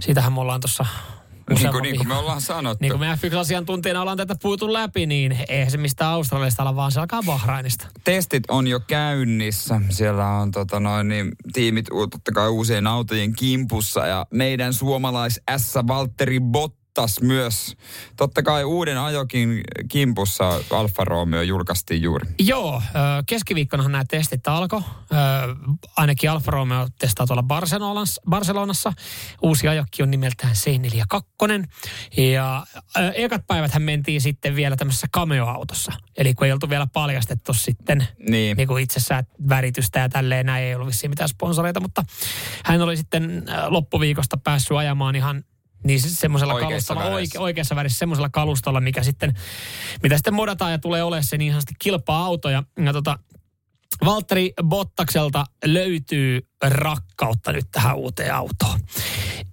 [0.00, 0.86] Siitähän me ollaan tuossa
[1.58, 2.78] niin kuin, niin kuin me ollaan sanottu.
[2.80, 6.92] Niin kuin me F1-asiantuntijana ollaan tätä puutu läpi, niin eihän se mistä Australiasta olla, vaan
[6.92, 7.86] se alkaa Bahrainista.
[8.04, 9.80] Testit on jo käynnissä.
[9.90, 15.74] Siellä on tota noin, niin, tiimit totta kai uusien autojen kimpussa ja meidän suomalais S.
[15.86, 17.76] Valtteri Bott Bottas myös.
[18.16, 22.28] Totta kai uuden ajokin kimpussa Alfa Romeo julkaistiin juuri.
[22.38, 22.82] Joo,
[23.26, 24.80] keskiviikkonahan nämä testit alkoi.
[25.96, 28.22] Ainakin Alfa Romeo testaa tuolla Barcelonassa.
[28.28, 28.92] Barcelonassa.
[29.42, 31.66] Uusi ajokki on nimeltään C42.
[32.16, 32.66] Ja
[33.14, 35.92] ekat päivät hän mentiin sitten vielä tämmöisessä cameo-autossa.
[36.16, 38.56] Eli kun ei oltu vielä paljastettu sitten niin.
[38.56, 42.02] Niin kuin itsessään väritystä ja tälleen, näin ei ollut vissiin mitään sponsoreita, mutta
[42.64, 45.44] hän oli sitten loppuviikosta päässyt ajamaan ihan
[45.84, 49.34] niin siis semmoisella kalustolla, oike, oikeassa värissä semmoisella kalustolla, mikä sitten,
[50.02, 52.50] mitä sitten modataan ja tulee olemaan se niin sanotusti kilpa-auto.
[52.50, 53.18] Ja, ja tota,
[54.04, 58.80] Valtteri Bottakselta löytyy rakkautta nyt tähän uuteen autoon.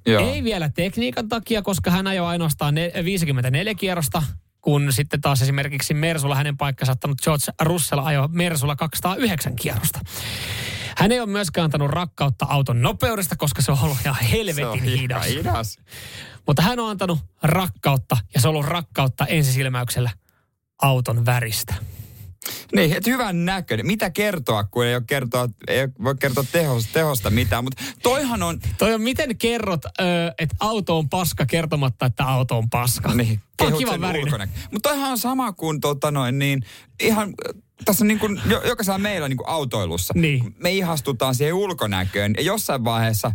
[0.06, 0.30] Joo.
[0.30, 4.24] Ei vielä tekniikan takia, koska hän ajoi ainoastaan 54 kierrosta,
[4.62, 10.00] kun sitten taas esimerkiksi Mersulla hänen paikka saattanut George Russell ajoi Mersulla 209 kierrosta.
[10.98, 14.68] Hän ei ole myöskään antanut rakkautta auton nopeudesta, koska se on ollut ihan helvetin se
[14.68, 15.28] on hidas.
[15.28, 15.78] hidas.
[16.48, 20.10] Mutta hän on antanut rakkautta, ja se on ollut rakkautta ensisilmäyksellä
[20.82, 21.76] auton väristä.
[22.76, 23.88] Niin, että hyvän näköinen.
[23.88, 28.60] Mitä kertoa, kun ei, ole kertoa, ei voi kertoa tehosta, tehosta mitään, mutta toihan on...
[28.78, 29.82] Toi on, miten kerrot,
[30.38, 33.14] että auto on paska kertomatta, että auto on paska.
[33.14, 33.98] Niin, kehut kiva
[34.72, 36.66] Mutta toihan on sama kuin tota noin, niin
[37.00, 37.34] ihan
[37.86, 40.14] tässä on niin kuin, jo, jokaisella meillä niin kuin autoilussa.
[40.18, 40.56] Niin.
[40.60, 43.32] Me ihastutaan siihen ulkonäköön ja jossain vaiheessa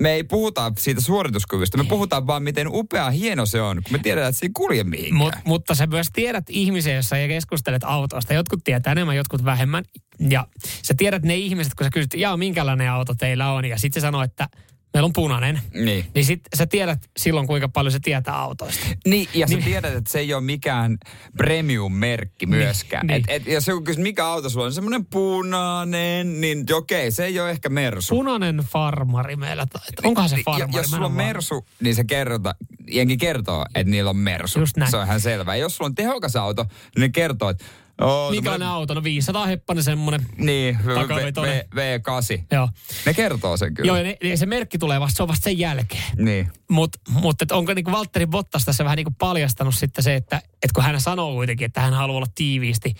[0.00, 1.76] me ei puhuta siitä suorituskyvystä.
[1.76, 4.84] Me puhutaan vaan, miten upea hieno se on, kun me tiedetään, että se ei kulje
[4.84, 5.16] mihinkään.
[5.16, 8.34] Mut, mutta sä myös tiedät ihmisiä, jossa sä keskustelet autosta.
[8.34, 9.84] Jotkut tietää enemmän, jotkut vähemmän.
[10.30, 10.46] Ja
[10.82, 13.64] sä tiedät ne ihmiset, kun sä kysyt, jaa, minkälainen auto teillä on.
[13.64, 14.48] Ja sitten se sanoo, että
[14.94, 15.60] meillä on punainen.
[15.74, 16.04] Niin.
[16.14, 18.86] Niin sit sä tiedät silloin, kuinka paljon se tietää autoista.
[19.06, 19.64] Niin, ja sä Niin.
[19.64, 20.98] tiedät, että se ei ole mikään
[21.36, 23.06] premium-merkki myöskään.
[23.06, 23.16] niin.
[23.16, 27.40] Et, et, jos joku kysyy, mikä auto sulla on, semmoinen punainen, niin okei, se ei
[27.40, 28.14] ole ehkä Mersu.
[28.14, 29.66] Punainen farmari meillä.
[29.66, 30.72] tai- Onkohan se farmari?
[30.72, 31.12] Ja, jos sulla on.
[31.12, 32.54] Mersu, niin se kerrota,
[32.92, 34.58] jengi kertoo, että niillä on Mersu.
[34.58, 34.90] Just näin.
[34.90, 35.56] Se on ihan selvä.
[35.56, 37.64] Ja jos sulla on tehokas auto, niin ne kertoo, että
[38.00, 38.94] Oh, Minkälainen auto?
[38.94, 40.26] No 500 heppanen semmonen.
[40.36, 42.44] Niin, v, v, V8.
[42.52, 42.68] Joo.
[43.06, 43.88] Ne kertoo sen kyllä.
[43.88, 46.02] Joo, ja, ne, ja se merkki tulee vasta, se on vasta sen jälkeen.
[46.16, 46.52] Niin.
[46.70, 50.72] Mutta mut, et onko niinku Valtteri Bottas tässä vähän niinku paljastanut sitten se, että et
[50.72, 52.94] kun hän sanoo kuitenkin, että hän haluaa olla tiiviisti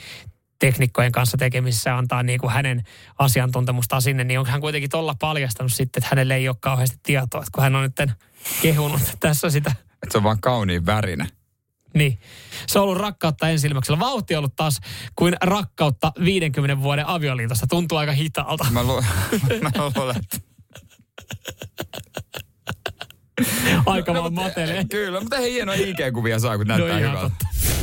[0.58, 2.82] teknikkojen kanssa tekemisissä antaa niinku hänen
[3.18, 7.40] asiantuntemustaan sinne, niin onko hän kuitenkin tuolla paljastanut sitten, että hänelle ei ole kauheasti tietoa,
[7.40, 8.10] että kun hän on nyt
[8.62, 11.28] kehunut tässä sitä, Että se on vaan kauniin värinen.
[11.98, 12.18] Niin
[12.66, 13.98] se on ollut rakkautta ensilmäksellä.
[14.00, 14.80] Vauhti on ollut taas
[15.16, 17.66] kuin rakkautta 50 vuoden avioliitosta.
[17.66, 18.66] Tuntuu aika hitaalta.
[18.70, 19.04] Mä, lu-
[19.62, 20.38] mä luulen, että...
[23.86, 24.84] Aika vaan matelee.
[24.90, 27.34] Kyllä, mutta hei hienoja IG-kuvia saa, kun No näyttää ihan hyvältä.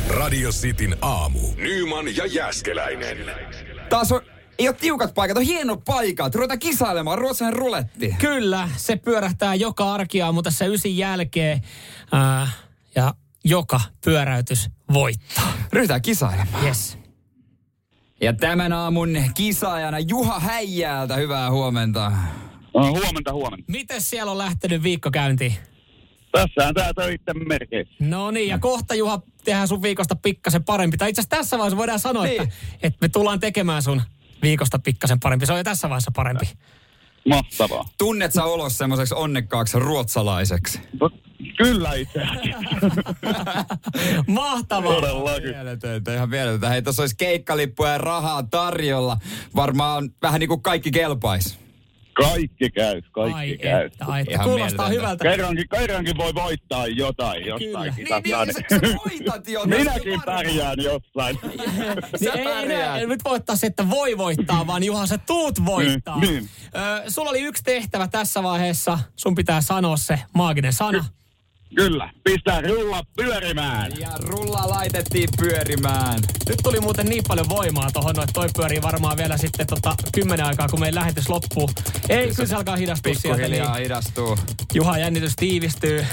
[0.08, 1.40] Radio Cityn aamu.
[1.56, 3.18] Nyman ja Jäskeläinen.
[3.88, 4.20] Taas on,
[4.58, 6.34] ei ole tiukat paikat, on hienot paikat.
[6.34, 8.16] Ruvetaan kisailemaan, ruotsalainen ruletti.
[8.18, 11.62] Kyllä, se pyörähtää joka arkiaamu tässä ysin jälkeen.
[12.12, 12.48] Ää,
[12.94, 13.14] ja
[13.46, 15.52] joka pyöräytys voittaa.
[15.72, 16.64] Ryhdytään kisailemaan.
[16.64, 16.98] Yes.
[18.20, 22.12] Ja tämän aamun kisaajana Juha Häijältä, hyvää huomenta.
[22.74, 23.64] No, huomenta, huomenta.
[23.72, 25.54] Miten siellä on lähtenyt viikko käyntiin?
[26.32, 27.94] Tässähän tää töitten merkeissä.
[28.00, 30.96] No niin, ja kohta Juha tehdään sun viikosta pikkasen parempi.
[30.96, 32.42] Tai itse asiassa tässä vaiheessa voidaan sanoa, Niin.
[32.42, 34.02] että, että me tullaan tekemään sun
[34.42, 35.46] viikosta pikkasen parempi.
[35.46, 36.46] Se on jo tässä vaiheessa parempi.
[37.26, 37.88] Mahtavaa.
[37.98, 40.80] Tunnet sä olos semmoiseksi onnekkaaksi ruotsalaiseksi?
[41.00, 41.10] No,
[41.58, 42.20] kyllä itse.
[44.26, 44.94] Mahtavaa.
[44.94, 45.50] Todellakin.
[45.50, 46.68] Mieletöntä, ihan mieletöntä.
[46.68, 49.16] Hei, tuossa olisi keikkalippuja ja rahaa tarjolla.
[49.56, 51.58] Varmaan vähän niin kuin kaikki kelpais.
[52.16, 53.86] Kaikki käy, kaikki Ai käy.
[53.86, 54.32] että, ai että.
[54.34, 55.24] Ihan Kuulostaa hyvältä.
[55.24, 57.54] Kerrankin, kerrankin voi voittaa jotain Kyllä.
[57.58, 58.44] jostain Niin, kisassa.
[58.44, 59.64] Niin, niin, sä, voitat jo.
[59.78, 61.38] Minäkin pärjään jossain.
[61.46, 63.08] Niin Sä ei enää pärjäät.
[63.08, 66.20] nyt voittaa se, että voi voittaa, vaan Juha, sä tuut voittaa.
[66.20, 66.48] Niin, niin.
[67.06, 68.98] Ö, sulla oli yksi tehtävä tässä vaiheessa.
[69.16, 71.04] Sun pitää sanoa se maaginen sana.
[71.74, 73.92] Kyllä, pistää rulla pyörimään.
[74.00, 76.20] Ja rulla laitettiin pyörimään.
[76.48, 80.46] Nyt tuli muuten niin paljon voimaa tohon, että toi pyörii varmaan vielä sitten tota kymmenen
[80.46, 81.70] aikaa, kun meidän lähetys loppuu.
[82.08, 83.48] Ei, kyllä se alkaa hidastua sieltä.
[83.48, 83.74] Niin.
[83.82, 84.38] hidastuu.
[84.74, 86.06] Juha jännitys tiivistyy.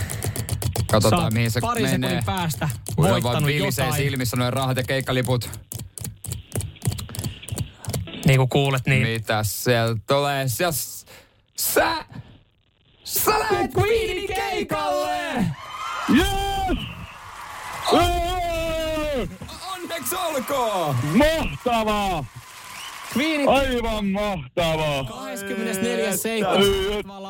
[0.92, 2.10] Katsotaan, oot mihin se pari menee.
[2.10, 4.04] sekunnin päästä vaan voittanut vilisee jotain.
[4.04, 5.50] silmissä noin rahat ja keikkaliput.
[8.26, 9.08] Niin kuin kuulet, niin.
[9.08, 10.48] Mitäs sieltä tulee?
[10.48, 10.72] Sä,
[11.60, 12.06] sä,
[13.14, 15.46] sä lähet Queenin keikalle!
[16.18, 16.78] Yes!
[17.92, 18.24] Oh!
[19.74, 20.96] Onneksi olkoon!
[21.04, 22.26] Mahtavaa!
[23.18, 25.02] Queenin Aivan mahtavaa!
[25.02, 25.08] 24.7.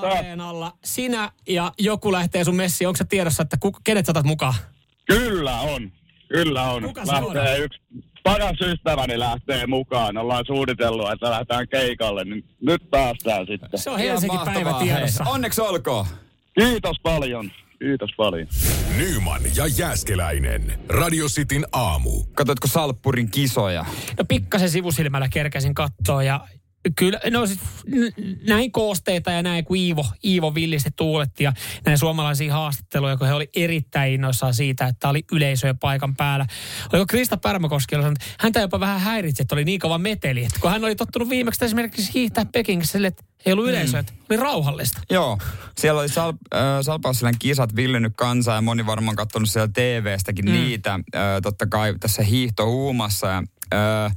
[0.06, 0.78] Areenalla.
[0.84, 2.88] Sinä ja joku lähtee sun messiin.
[2.88, 4.54] Onko se tiedossa, että kuka, kenet saatat mukaan?
[5.06, 5.92] Kyllä on.
[6.30, 6.84] Kyllä on.
[6.84, 7.80] Kuka se lähtee yksi
[8.24, 10.18] paras ystäväni lähtee mukaan.
[10.18, 13.70] Ollaan suunnitellut, että lähdetään keikalle, niin nyt päästään sitten.
[13.80, 15.24] Se on Ihan Helsinki päivä tiedossa.
[15.24, 15.34] hei.
[15.34, 16.06] Onneksi olkoon!
[16.60, 17.52] Kiitos paljon.
[17.80, 18.48] Kiitos paljon.
[18.98, 20.80] Nyman ja Jäskeläinen.
[20.90, 22.24] Radio Cityn aamu.
[22.34, 23.86] Katoitko Salppurin kisoja?
[24.18, 26.48] No pikkasen sivusilmällä kerkäsin katsoa ja
[26.96, 27.60] kyllä, no siis
[28.48, 31.54] näin koosteita ja näin, kun Iivo, Iivo villisti tuuletti ja
[31.86, 36.46] näin suomalaisia haastatteluja, kun he oli erittäin innoissaan siitä, että oli yleisöä paikan päällä.
[36.94, 40.60] Oliko Krista Pärmäkoski sanonut, että häntä jopa vähän häiritsi, että oli niin kova meteli, että
[40.60, 44.40] kun hän oli tottunut viimeksi esimerkiksi hiihtää Pekingissä sille, että ei ollut yleisöä, että oli
[44.40, 45.02] rauhallista.
[45.10, 45.38] Joo,
[45.78, 50.52] siellä oli Sal, äh, kisat villinnyt kansaa ja moni varmaan katsonut siellä TV-stäkin mm.
[50.52, 50.94] niitä.
[50.94, 53.44] Äh, totta kai tässä hiihtohuumassa ja
[53.74, 54.16] äh,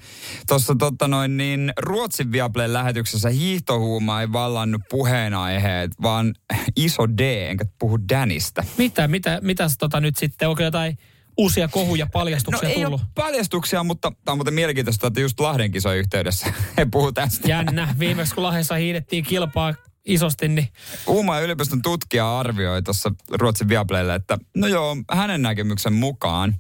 [0.49, 6.35] Tuossa totta noin niin Ruotsin Viaplayn lähetyksessä hiihtohuuma ei vallannut puheenaiheet, vaan
[6.77, 8.65] iso D, enkä puhu Danista.
[8.79, 10.99] Mitä, mitä, mitäs tota nyt sitten, onko jotain
[11.37, 13.01] uusia kohuja, No paljastuksia ei tullut?
[13.01, 17.49] ole paljastuksia, mutta tämä on muuten mielenkiintoista, että just Lahden kisojen yhteydessä he puhuu tästä.
[17.49, 17.95] Jännä.
[17.99, 19.75] Viimeksi kun Lahdessa hiidettiin kilpaa
[20.05, 20.69] isosti, niin
[21.07, 26.55] Uumajan yliopiston tutkija arvioi tuossa Ruotsin Viaplaylle, että no joo, hänen näkemyksen mukaan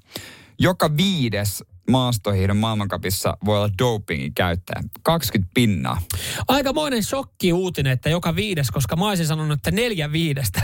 [0.58, 4.82] joka viides maastohiidon maailmankapissa voi olla dopingin käyttäjä.
[5.02, 6.02] 20 pinnaa.
[6.48, 10.62] Aikamoinen shokki uutinen, että joka viides, koska mä olisin sanonut, että neljä viidestä.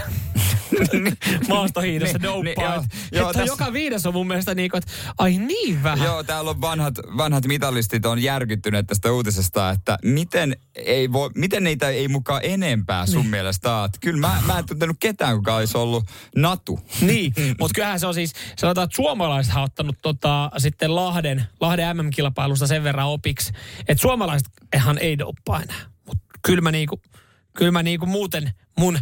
[1.49, 4.79] maastohiidossa Niin, niin, joo, Että joo, että tässä- joka viides on mun mielestä niin kuin,
[4.79, 6.07] että ai niin vähän.
[6.07, 11.65] Joo, täällä on vanhat, vanhat mitalistit on järkyttyneet tästä uutisesta, että miten, ei voi, miten
[11.65, 13.31] niitä ei mukaan enempää sun niin.
[13.31, 13.91] mielestä oot.
[14.01, 16.05] Kyllä mä, mä en tuntenut ketään, kuka olisi ollut
[16.37, 16.81] natu.
[17.01, 21.97] Niin, mutta kyllähän se on siis, sanotaan, että suomalaiset on ottanut tota, sitten Lahden, Lahden
[21.97, 23.53] MM-kilpailusta sen verran opiksi,
[23.89, 25.81] että suomalaisethan ei douppaa enää.
[26.07, 27.03] Mutta kyllä mä niinku,
[27.57, 28.99] kyllä mä niinku muuten mun,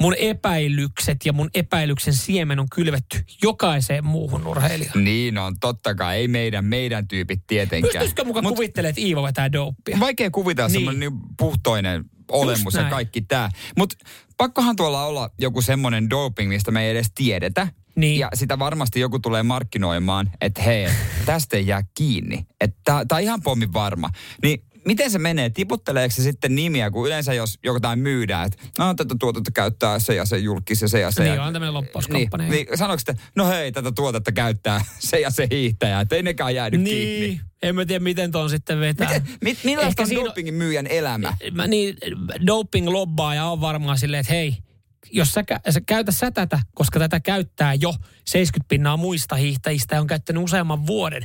[0.00, 5.04] mun epäilykset ja mun epäilyksen siemen on kylvetty jokaiseen muuhun urheilijaan.
[5.04, 6.16] Niin on, totta kai.
[6.16, 7.92] Ei meidän, meidän tyypit tietenkään.
[7.92, 10.00] Pystyisikö mukaan Mut kuvittelemaan, että Iivo vetää douppia?
[10.00, 10.74] Vaikea kuvitella Niin.
[10.74, 13.50] semmoinen niin puhtoinen olemus ja kaikki tämä.
[13.78, 13.96] Mutta
[14.36, 17.68] pakkohan tuolla olla joku semmoinen doping, mistä me ei edes tiedetä.
[18.00, 18.18] Niin.
[18.18, 20.88] Ja sitä varmasti joku tulee markkinoimaan, että hei,
[21.26, 22.46] tästä ei jää kiinni.
[22.60, 24.10] Että tämä on ihan pommin varma.
[24.42, 25.50] Niin miten se menee?
[25.50, 30.14] Tiputteleeko se sitten nimiä, kun yleensä jos jotain myydään, että no, tätä tuotetta käyttää se
[30.14, 31.22] ja se julkis ja se ja se.
[31.22, 32.48] Niin, ja, on tämmöinen loppauskampanja.
[32.50, 36.22] Niin, niin sanoiko sitten, no hei, tätä tuotetta käyttää se ja se hiihtäjä, että ei
[36.22, 37.26] nekään jäänyt kiinni.
[37.26, 39.08] Niin, en mä tiedä miten ton sitten vetää.
[39.08, 41.36] Miten, mit, millaista Ehkä on- dopingin myyjän elämä?
[41.52, 41.96] mä niin,
[42.46, 44.56] doping-lobbaaja on varmaan silleen, että hei,
[45.12, 47.94] jos sä, sä käytä sä tätä, koska tätä käyttää jo
[48.26, 51.22] 70 pinnaa muista hiihtäjistä ja on käyttänyt useamman vuoden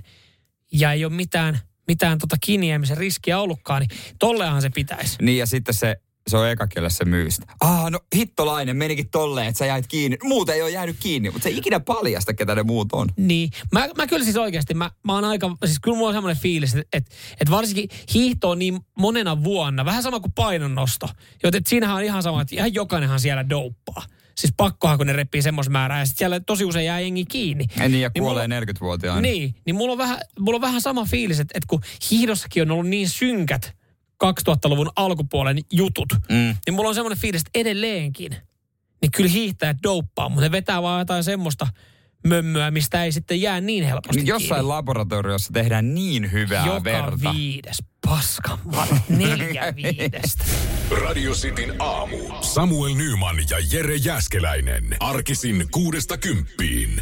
[0.71, 5.17] ja ei ole mitään, mitään tota kiinniämisen riskiä ollutkaan, niin tollehan se pitäisi.
[5.21, 5.95] Niin ja sitten se,
[6.27, 7.53] se on eka, kelle se myy sitä.
[7.61, 10.17] Ah, no hittolainen menikin tolleen, että sä jäit kiinni.
[10.23, 13.07] Muuten ei ole jäänyt kiinni, mutta se ei ikinä paljasta, ketä ne muut on.
[13.17, 16.41] Niin, mä, mä kyllä siis oikeasti, mä, mä oon aika, siis kyllä mulla on semmoinen
[16.41, 21.09] fiilis, että, että, että varsinkin hiihto on niin monena vuonna, vähän sama kuin painonnosto,
[21.43, 24.03] joten että siinähän on ihan sama, että ihan jokainenhan siellä douppaa.
[24.35, 27.65] Siis pakkohan, kun ne repii semmoisen määrää, ja sitten siellä tosi usein jää jengi kiinni.
[27.79, 29.21] Ja niin, ja Niin kuolee mulla- 40-vuotiaana.
[29.21, 32.71] Niin, niin mulla on vähän, mulla on vähän sama fiilis, että, että kun hiihdossakin on
[32.71, 33.75] ollut niin synkät
[34.23, 36.55] 2000-luvun alkupuolen jutut, Mm.
[36.65, 38.31] niin mulla on semmoinen fiilis, että edelleenkin,
[39.01, 41.67] niin kyllä hiihtäjät douppaa, mutta ne vetää vaan jotain semmoista
[42.27, 44.67] mömmöä, mistä ei sitten jää niin helposti Niin Jossain kiinni.
[44.67, 47.33] laboratoriossa tehdään niin hyvää Joka verta.
[47.33, 48.57] viides paska,
[49.09, 50.43] neljä viidestä.
[51.05, 52.17] Radio Cityn aamu.
[52.41, 54.83] Samuel Nyman ja Jere Jäskeläinen.
[54.99, 57.01] Arkisin kuudesta kymppiin.